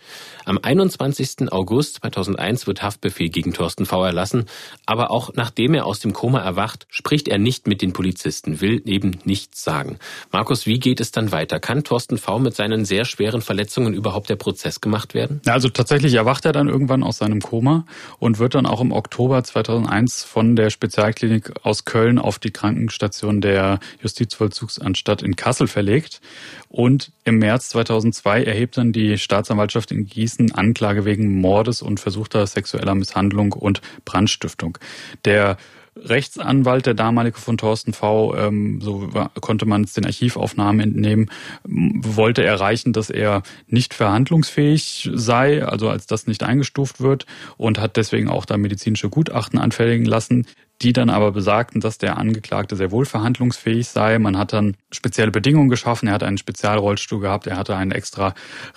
[0.50, 1.52] Am 21.
[1.52, 4.46] August 2001 wird Haftbefehl gegen Thorsten V erlassen,
[4.88, 8.82] aber auch nachdem er aus dem Koma erwacht, spricht er nicht mit den Polizisten, will
[8.86, 10.00] eben nichts sagen.
[10.32, 11.60] Markus, wie geht es dann weiter?
[11.60, 15.40] Kann Thorsten V mit seinen sehr schweren Verletzungen überhaupt der Prozess gemacht werden?
[15.46, 17.86] Also tatsächlich erwacht er dann irgendwann aus seinem Koma
[18.18, 23.40] und wird dann auch im Oktober 2001 von der Spezialklinik aus Köln auf die Krankenstation
[23.40, 26.22] der Justizvollzugsanstalt in Kassel verlegt.
[26.70, 32.46] Und im März 2002 erhebt dann die Staatsanwaltschaft in Gießen Anklage wegen Mordes und versuchter
[32.48, 34.78] sexueller Misshandlung und Brandstiftung.
[35.26, 35.58] Der
[35.96, 39.10] Rechtsanwalt, der damalige von Thorsten V., ähm, so
[39.42, 41.30] konnte man es den Archivaufnahmen entnehmen,
[41.66, 47.26] wollte erreichen, dass er nicht verhandlungsfähig sei, also als das nicht eingestuft wird
[47.58, 50.46] und hat deswegen auch da medizinische Gutachten anfertigen lassen.
[50.82, 54.18] Die dann aber besagten, dass der Angeklagte sehr wohl verhandlungsfähig sei.
[54.18, 56.08] Man hat dann spezielle Bedingungen geschaffen.
[56.08, 57.48] Er hat einen Spezialrollstuhl gehabt.
[57.48, 58.34] Er hatte einen extra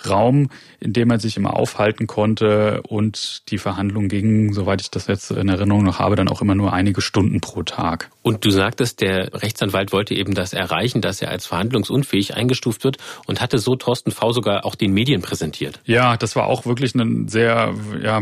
[0.07, 0.49] Raum,
[0.79, 2.81] in dem er sich immer aufhalten konnte.
[2.87, 6.55] Und die Verhandlungen gingen, soweit ich das jetzt in Erinnerung noch habe, dann auch immer
[6.55, 8.09] nur einige Stunden pro Tag.
[8.21, 12.97] Und du sagtest, der Rechtsanwalt wollte eben das erreichen, dass er als verhandlungsunfähig eingestuft wird
[13.27, 14.31] und hatte so Thorsten V.
[14.33, 15.79] sogar auch den Medien präsentiert.
[15.85, 18.21] Ja, das war auch wirklich ein sehr ja,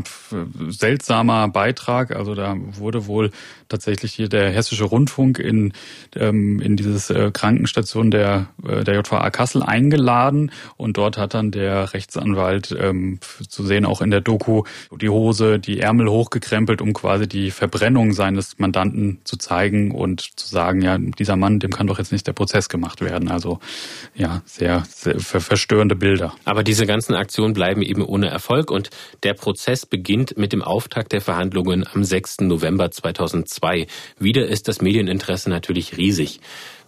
[0.69, 2.15] seltsamer Beitrag.
[2.15, 3.31] Also da wurde wohl
[3.71, 5.73] tatsächlich hier der Hessische Rundfunk in,
[6.15, 11.51] ähm, in dieses äh, Krankenstation der, äh, der JVA Kassel eingeladen und dort hat dann
[11.51, 14.63] der Rechtsanwalt ähm, zu sehen auch in der Doku
[14.99, 20.47] die Hose, die Ärmel hochgekrempelt, um quasi die Verbrennung seines Mandanten zu zeigen und zu
[20.47, 23.29] sagen, ja, dieser Mann, dem kann doch jetzt nicht der Prozess gemacht werden.
[23.29, 23.59] Also
[24.15, 26.33] ja, sehr, sehr verstörende Bilder.
[26.45, 28.89] Aber diese ganzen Aktionen bleiben eben ohne Erfolg und
[29.23, 32.41] der Prozess beginnt mit dem Auftakt der Verhandlungen am 6.
[32.41, 33.60] November 2002.
[33.61, 33.87] 2.
[34.19, 36.41] Wieder ist das Medieninteresse natürlich riesig.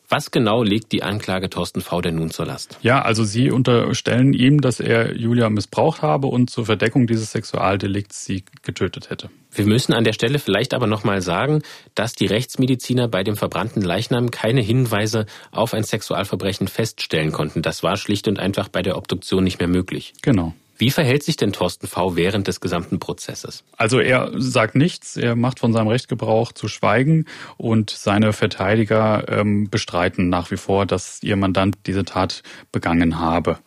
[0.09, 2.01] Was genau legt die Anklage Thorsten V.
[2.01, 2.77] denn nun zur Last?
[2.81, 8.25] Ja, also Sie unterstellen ihm, dass er Julia missbraucht habe und zur Verdeckung dieses Sexualdelikts
[8.25, 9.29] sie getötet hätte.
[9.51, 11.61] Wir müssen an der Stelle vielleicht aber nochmal sagen,
[11.95, 17.61] dass die Rechtsmediziner bei dem verbrannten Leichnam keine Hinweise auf ein Sexualverbrechen feststellen konnten.
[17.61, 20.13] Das war schlicht und einfach bei der Obduktion nicht mehr möglich.
[20.21, 20.53] Genau.
[20.83, 22.17] Wie verhält sich denn Thorsten V.
[22.17, 23.63] während des gesamten Prozesses?
[23.77, 27.23] Also er sagt nichts, er macht von seinem Recht Gebrauch zu schweigen
[27.55, 33.59] und seine Verteidiger ähm, bestreiten nach wie vor, dass ihr Mandant diese Tat begangen habe.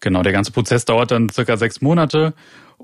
[0.00, 2.34] Genau, der ganze Prozess dauert dann circa sechs Monate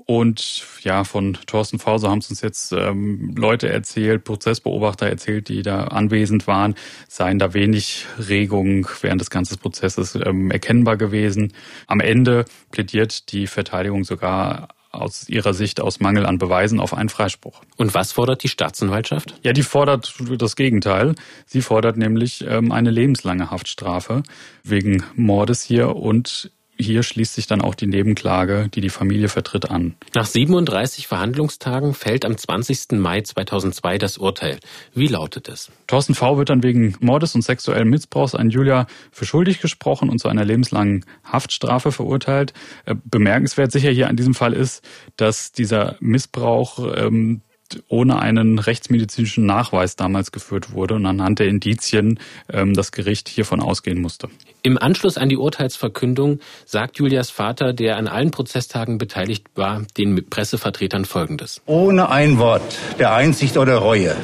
[0.05, 5.61] und ja, von Thorsten Fauser haben es uns jetzt ähm, Leute erzählt, Prozessbeobachter erzählt, die
[5.61, 6.75] da anwesend waren,
[7.07, 11.53] seien da wenig Regungen während des ganzen Prozesses ähm, erkennbar gewesen.
[11.87, 17.09] Am Ende plädiert die Verteidigung sogar aus ihrer Sicht aus Mangel an Beweisen auf einen
[17.09, 17.61] Freispruch.
[17.77, 19.35] Und was fordert die Staatsanwaltschaft?
[19.41, 21.15] Ja, die fordert das Gegenteil.
[21.47, 24.21] Sie fordert nämlich ähm, eine lebenslange Haftstrafe
[24.63, 26.51] wegen Mordes hier und
[26.83, 29.95] hier schließt sich dann auch die Nebenklage, die die Familie vertritt, an.
[30.13, 32.99] Nach 37 Verhandlungstagen fällt am 20.
[32.99, 34.59] Mai 2002 das Urteil.
[34.93, 35.71] Wie lautet es?
[35.87, 36.37] Thorsten V.
[36.37, 40.45] wird dann wegen Mordes und sexuellen Missbrauchs an Julia für schuldig gesprochen und zu einer
[40.45, 42.53] lebenslangen Haftstrafe verurteilt.
[42.85, 44.83] Äh, bemerkenswert sicher hier an diesem Fall ist,
[45.17, 47.41] dass dieser Missbrauch ähm,
[47.87, 52.19] ohne einen rechtsmedizinischen Nachweis damals geführt wurde und anhand der Indizien
[52.51, 54.29] ähm, das Gericht hiervon ausgehen musste.
[54.61, 60.29] Im Anschluss an die Urteilsverkündung sagt Julias Vater, der an allen Prozesstagen beteiligt war, den
[60.29, 61.61] Pressevertretern Folgendes.
[61.65, 64.15] Ohne ein Wort der Einsicht oder Reue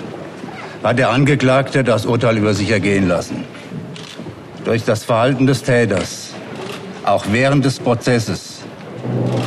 [0.84, 3.44] hat der Angeklagte das Urteil über sich ergehen lassen.
[4.64, 6.34] Durch das Verhalten des Täters,
[7.04, 8.62] auch während des Prozesses,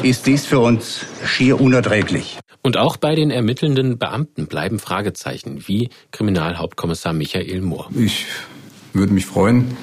[0.03, 2.39] ist dies für uns schier unerträglich.
[2.63, 7.91] Und auch bei den ermittelnden Beamten bleiben Fragezeichen, wie Kriminalhauptkommissar Michael Mohr.
[7.97, 8.27] Ich
[8.93, 9.77] würde mich freuen,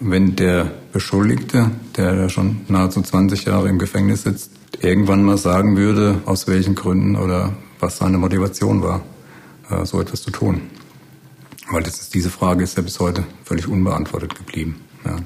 [0.00, 4.50] wenn der Beschuldigte, der da schon nahezu 20 Jahre im Gefängnis sitzt,
[4.82, 9.02] irgendwann mal sagen würde, aus welchen Gründen oder was seine Motivation war,
[9.70, 10.60] äh, so etwas zu tun.
[11.70, 14.82] Weil ist, diese Frage ist ja bis heute völlig unbeantwortet geblieben.
[15.06, 15.16] Ja,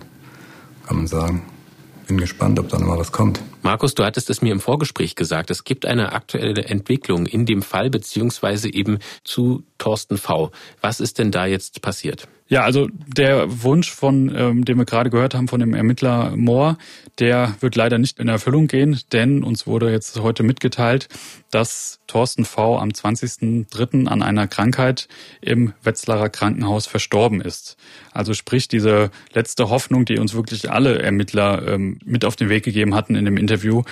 [0.87, 1.43] kann man sagen
[2.11, 3.41] bin gespannt, ob da noch mal was kommt.
[3.63, 5.49] Markus, du hattest es mir im Vorgespräch gesagt.
[5.51, 10.51] Es gibt eine aktuelle Entwicklung in dem Fall beziehungsweise eben zu Thorsten V.
[10.81, 12.27] Was ist denn da jetzt passiert?
[12.51, 16.79] Ja, also der Wunsch von, ähm, den wir gerade gehört haben, von dem Ermittler Mohr,
[17.21, 21.09] der wird leider nicht in Erfüllung gehen, denn uns wurde jetzt heute mitgeteilt,
[21.53, 22.77] dass Thorsten V.
[22.77, 24.09] am 20.03.
[24.09, 25.07] an einer Krankheit
[25.41, 27.77] im Wetzlarer Krankenhaus verstorben ist.
[28.11, 32.65] Also sprich, diese letzte Hoffnung, die uns wirklich alle Ermittler ähm, mit auf den Weg
[32.65, 33.85] gegeben hatten in dem Interview,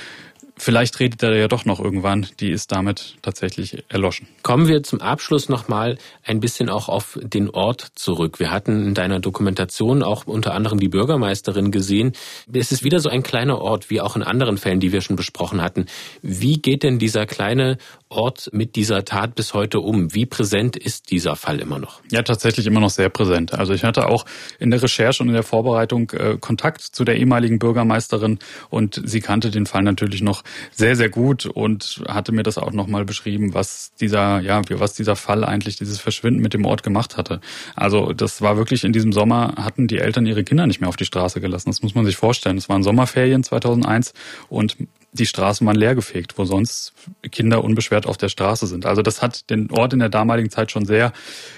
[0.59, 4.29] vielleicht redet er ja doch noch irgendwann, die ist damit tatsächlich erloschen.
[4.43, 8.39] Kommen wir zum Abschluss nochmal ein bisschen auch auf den Ort zurück.
[8.39, 12.13] Wir hatten in deiner Dokumentation auch unter anderem die Bürgermeisterin gesehen.
[12.53, 15.17] Es ist wieder so ein kleiner Ort, wie auch in anderen Fällen, die wir schon
[15.17, 15.87] besprochen hatten.
[16.23, 17.79] Wie geht denn dieser kleine
[18.09, 20.15] Ort mit dieser Tat bis heute um?
[20.15, 22.01] Wie präsent ist dieser Fall immer noch?
[22.11, 23.53] Ja, tatsächlich immer noch sehr präsent.
[23.53, 24.25] Also ich hatte auch
[24.59, 28.39] in der Recherche und in der Vorbereitung äh, Kontakt zu der ehemaligen Bürgermeisterin
[28.71, 30.43] und sie kannte den Fall natürlich noch
[30.73, 35.17] sehr, sehr gut und hatte mir das auch nochmal beschrieben, was dieser, ja, was dieser
[35.17, 37.41] Fall eigentlich, dieses Verschwinden mit dem Ort gemacht hatte.
[37.75, 40.97] Also das war wirklich in diesem Sommer, hatten die Eltern ihre Kinder nicht mehr auf
[40.97, 41.71] die Straße gelassen.
[41.71, 42.59] Das muss man sich vorstellen.
[42.59, 44.13] Es waren Sommerferien 2001
[44.49, 44.77] und
[45.13, 46.93] die Straßen waren leergefegt, wo sonst
[47.31, 48.85] Kinder unbeschwert auf der Straße sind.
[48.85, 51.13] Also das hat den Ort in der damaligen Zeit schon sehr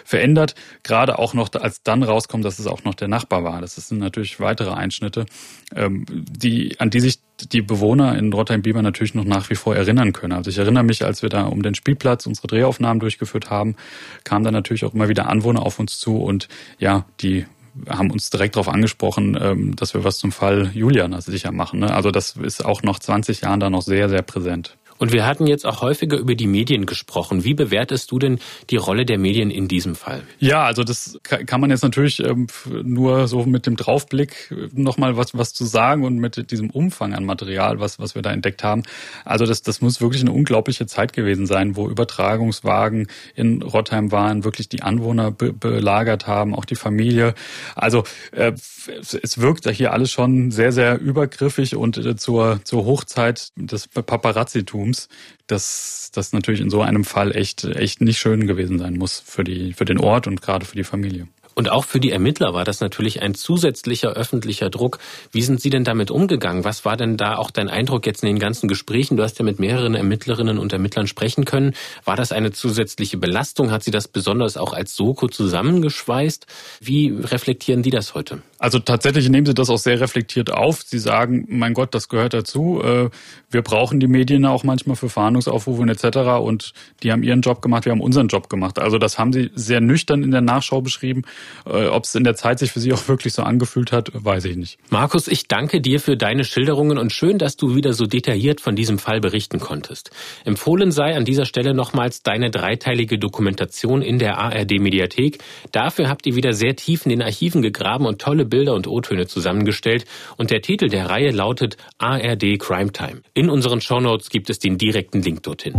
[0.05, 0.55] verändert.
[0.83, 3.61] Gerade auch noch, als dann rauskommt, dass es auch noch der Nachbar war.
[3.61, 5.27] Das sind natürlich weitere Einschnitte,
[5.75, 7.19] ähm, die, an die sich
[7.53, 10.35] die Bewohner in Rotterdam-Bieber natürlich noch nach wie vor erinnern können.
[10.35, 13.77] Also ich erinnere mich, als wir da um den Spielplatz unsere Drehaufnahmen durchgeführt haben,
[14.25, 16.49] kamen da natürlich auch immer wieder Anwohner auf uns zu und
[16.79, 17.47] ja, die
[17.89, 21.81] haben uns direkt darauf angesprochen, ähm, dass wir was zum Fall Julian sicher machen.
[21.81, 21.93] Ne?
[21.93, 24.77] Also das ist auch nach 20 Jahren da noch sehr, sehr präsent.
[25.01, 27.43] Und wir hatten jetzt auch häufiger über die Medien gesprochen.
[27.43, 28.39] Wie bewertest du denn
[28.69, 30.23] die Rolle der Medien in diesem Fall?
[30.39, 32.49] Ja, also das kann man jetzt natürlich ähm,
[32.83, 37.25] nur so mit dem Draufblick nochmal was, was zu sagen und mit diesem Umfang an
[37.25, 38.83] Material, was, was wir da entdeckt haben.
[39.25, 44.45] Also das, das muss wirklich eine unglaubliche Zeit gewesen sein, wo Übertragungswagen in Rottheim waren,
[44.45, 47.35] wirklich die Anwohner be belagert haben, auch die Familie.
[47.75, 53.49] Also äh, es wirkt hier alles schon sehr, sehr übergriffig und äh, zur, zur Hochzeit
[53.57, 55.09] des Paparazzitums Publikums,
[55.47, 59.45] dass das natürlich in so einem Fall echt, echt nicht schön gewesen sein muss für
[59.45, 61.29] die, für den Ort und gerade für die Familie.
[61.57, 64.99] Und auch für die Ermittler war das natürlich ein zusätzlicher öffentlicher Druck.
[65.33, 66.65] Wie sind Sie denn damit umgegangen?
[66.65, 69.17] Was war denn da auch dein Eindruck jetzt in den ganzen Gesprächen?
[69.17, 71.75] Du hast ja mit mehreren Ermittlerinnen und Ermittlern sprechen können.
[72.05, 73.73] War das eine zusätzliche Belastung?
[73.73, 76.47] Hat Sie das besonders auch als Soko zusammengeschweißt?
[76.81, 78.43] Wie reflektieren die das heute?
[78.61, 80.83] Also tatsächlich nehmen Sie das auch sehr reflektiert auf.
[80.83, 82.83] Sie sagen, mein Gott, das gehört dazu.
[82.83, 83.09] Äh,
[83.51, 86.19] wir brauchen die Medien auch manchmal für Fahndungsaufrufe etc.
[86.43, 88.79] Und die haben ihren Job gemacht, wir haben unseren Job gemacht.
[88.79, 91.23] Also das haben Sie sehr nüchtern in der Nachschau beschrieben.
[91.65, 94.45] Äh, Ob es in der Zeit sich für Sie auch wirklich so angefühlt hat, weiß
[94.45, 94.79] ich nicht.
[94.91, 98.77] Markus, ich danke dir für deine Schilderungen und schön, dass du wieder so detailliert von
[98.77, 100.11] diesem Fall berichten konntest.
[100.45, 105.39] Empfohlen sei an dieser Stelle nochmals deine dreiteilige Dokumentation in der ARD-Mediathek.
[105.73, 109.27] Dafür habt ihr wieder sehr tief in den Archiven gegraben und tolle Bilder und O-Töne
[109.27, 110.05] zusammengestellt
[110.37, 113.23] und der Titel der Reihe lautet ARD Crime Time.
[113.33, 115.75] In unseren Shownotes gibt es den direkten Link dorthin.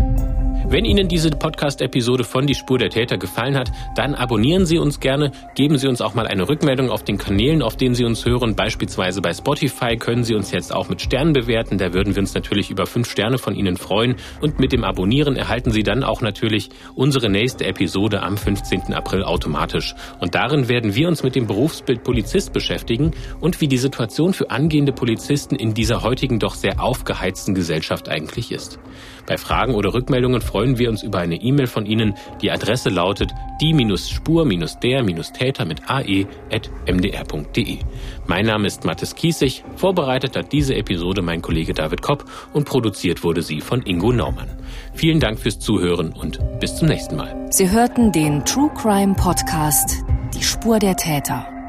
[0.72, 5.02] Wenn Ihnen diese Podcast-Episode von Die Spur der Täter gefallen hat, dann abonnieren Sie uns
[5.02, 8.26] gerne, geben Sie uns auch mal eine Rückmeldung auf den Kanälen, auf denen Sie uns
[8.26, 8.56] hören.
[8.56, 11.78] Beispielsweise bei Spotify können Sie uns jetzt auch mit Sternen bewerten.
[11.78, 14.16] Da würden wir uns natürlich über fünf Sterne von Ihnen freuen.
[14.40, 18.94] Und mit dem Abonnieren erhalten Sie dann auch natürlich unsere nächste Episode am 15.
[18.94, 19.94] April automatisch.
[20.22, 24.52] Und darin werden wir uns mit dem Berufsbild Polizist beschäftigen und wie die Situation für
[24.52, 28.78] angehende Polizisten in dieser heutigen doch sehr aufgeheizten Gesellschaft eigentlich ist.
[29.26, 32.16] Bei Fragen oder Rückmeldungen freuen wir uns über eine E-Mail von Ihnen.
[32.42, 33.32] Die Adresse lautet
[33.62, 37.80] die-spur-der-täter mit ae.mdr.de.
[38.28, 39.64] Mein Name ist Mathis Kiesig.
[39.76, 44.50] Vorbereitet hat diese Episode mein Kollege David Kopp und produziert wurde sie von Ingo Naumann.
[44.94, 47.48] Vielen Dank fürs Zuhören und bis zum nächsten Mal.
[47.50, 50.04] Sie hörten den True Crime Podcast
[50.36, 51.61] Die Spur der Täter.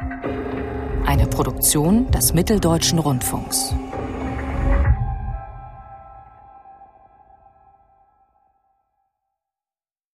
[1.07, 3.75] Eine Produktion des Mitteldeutschen Rundfunks.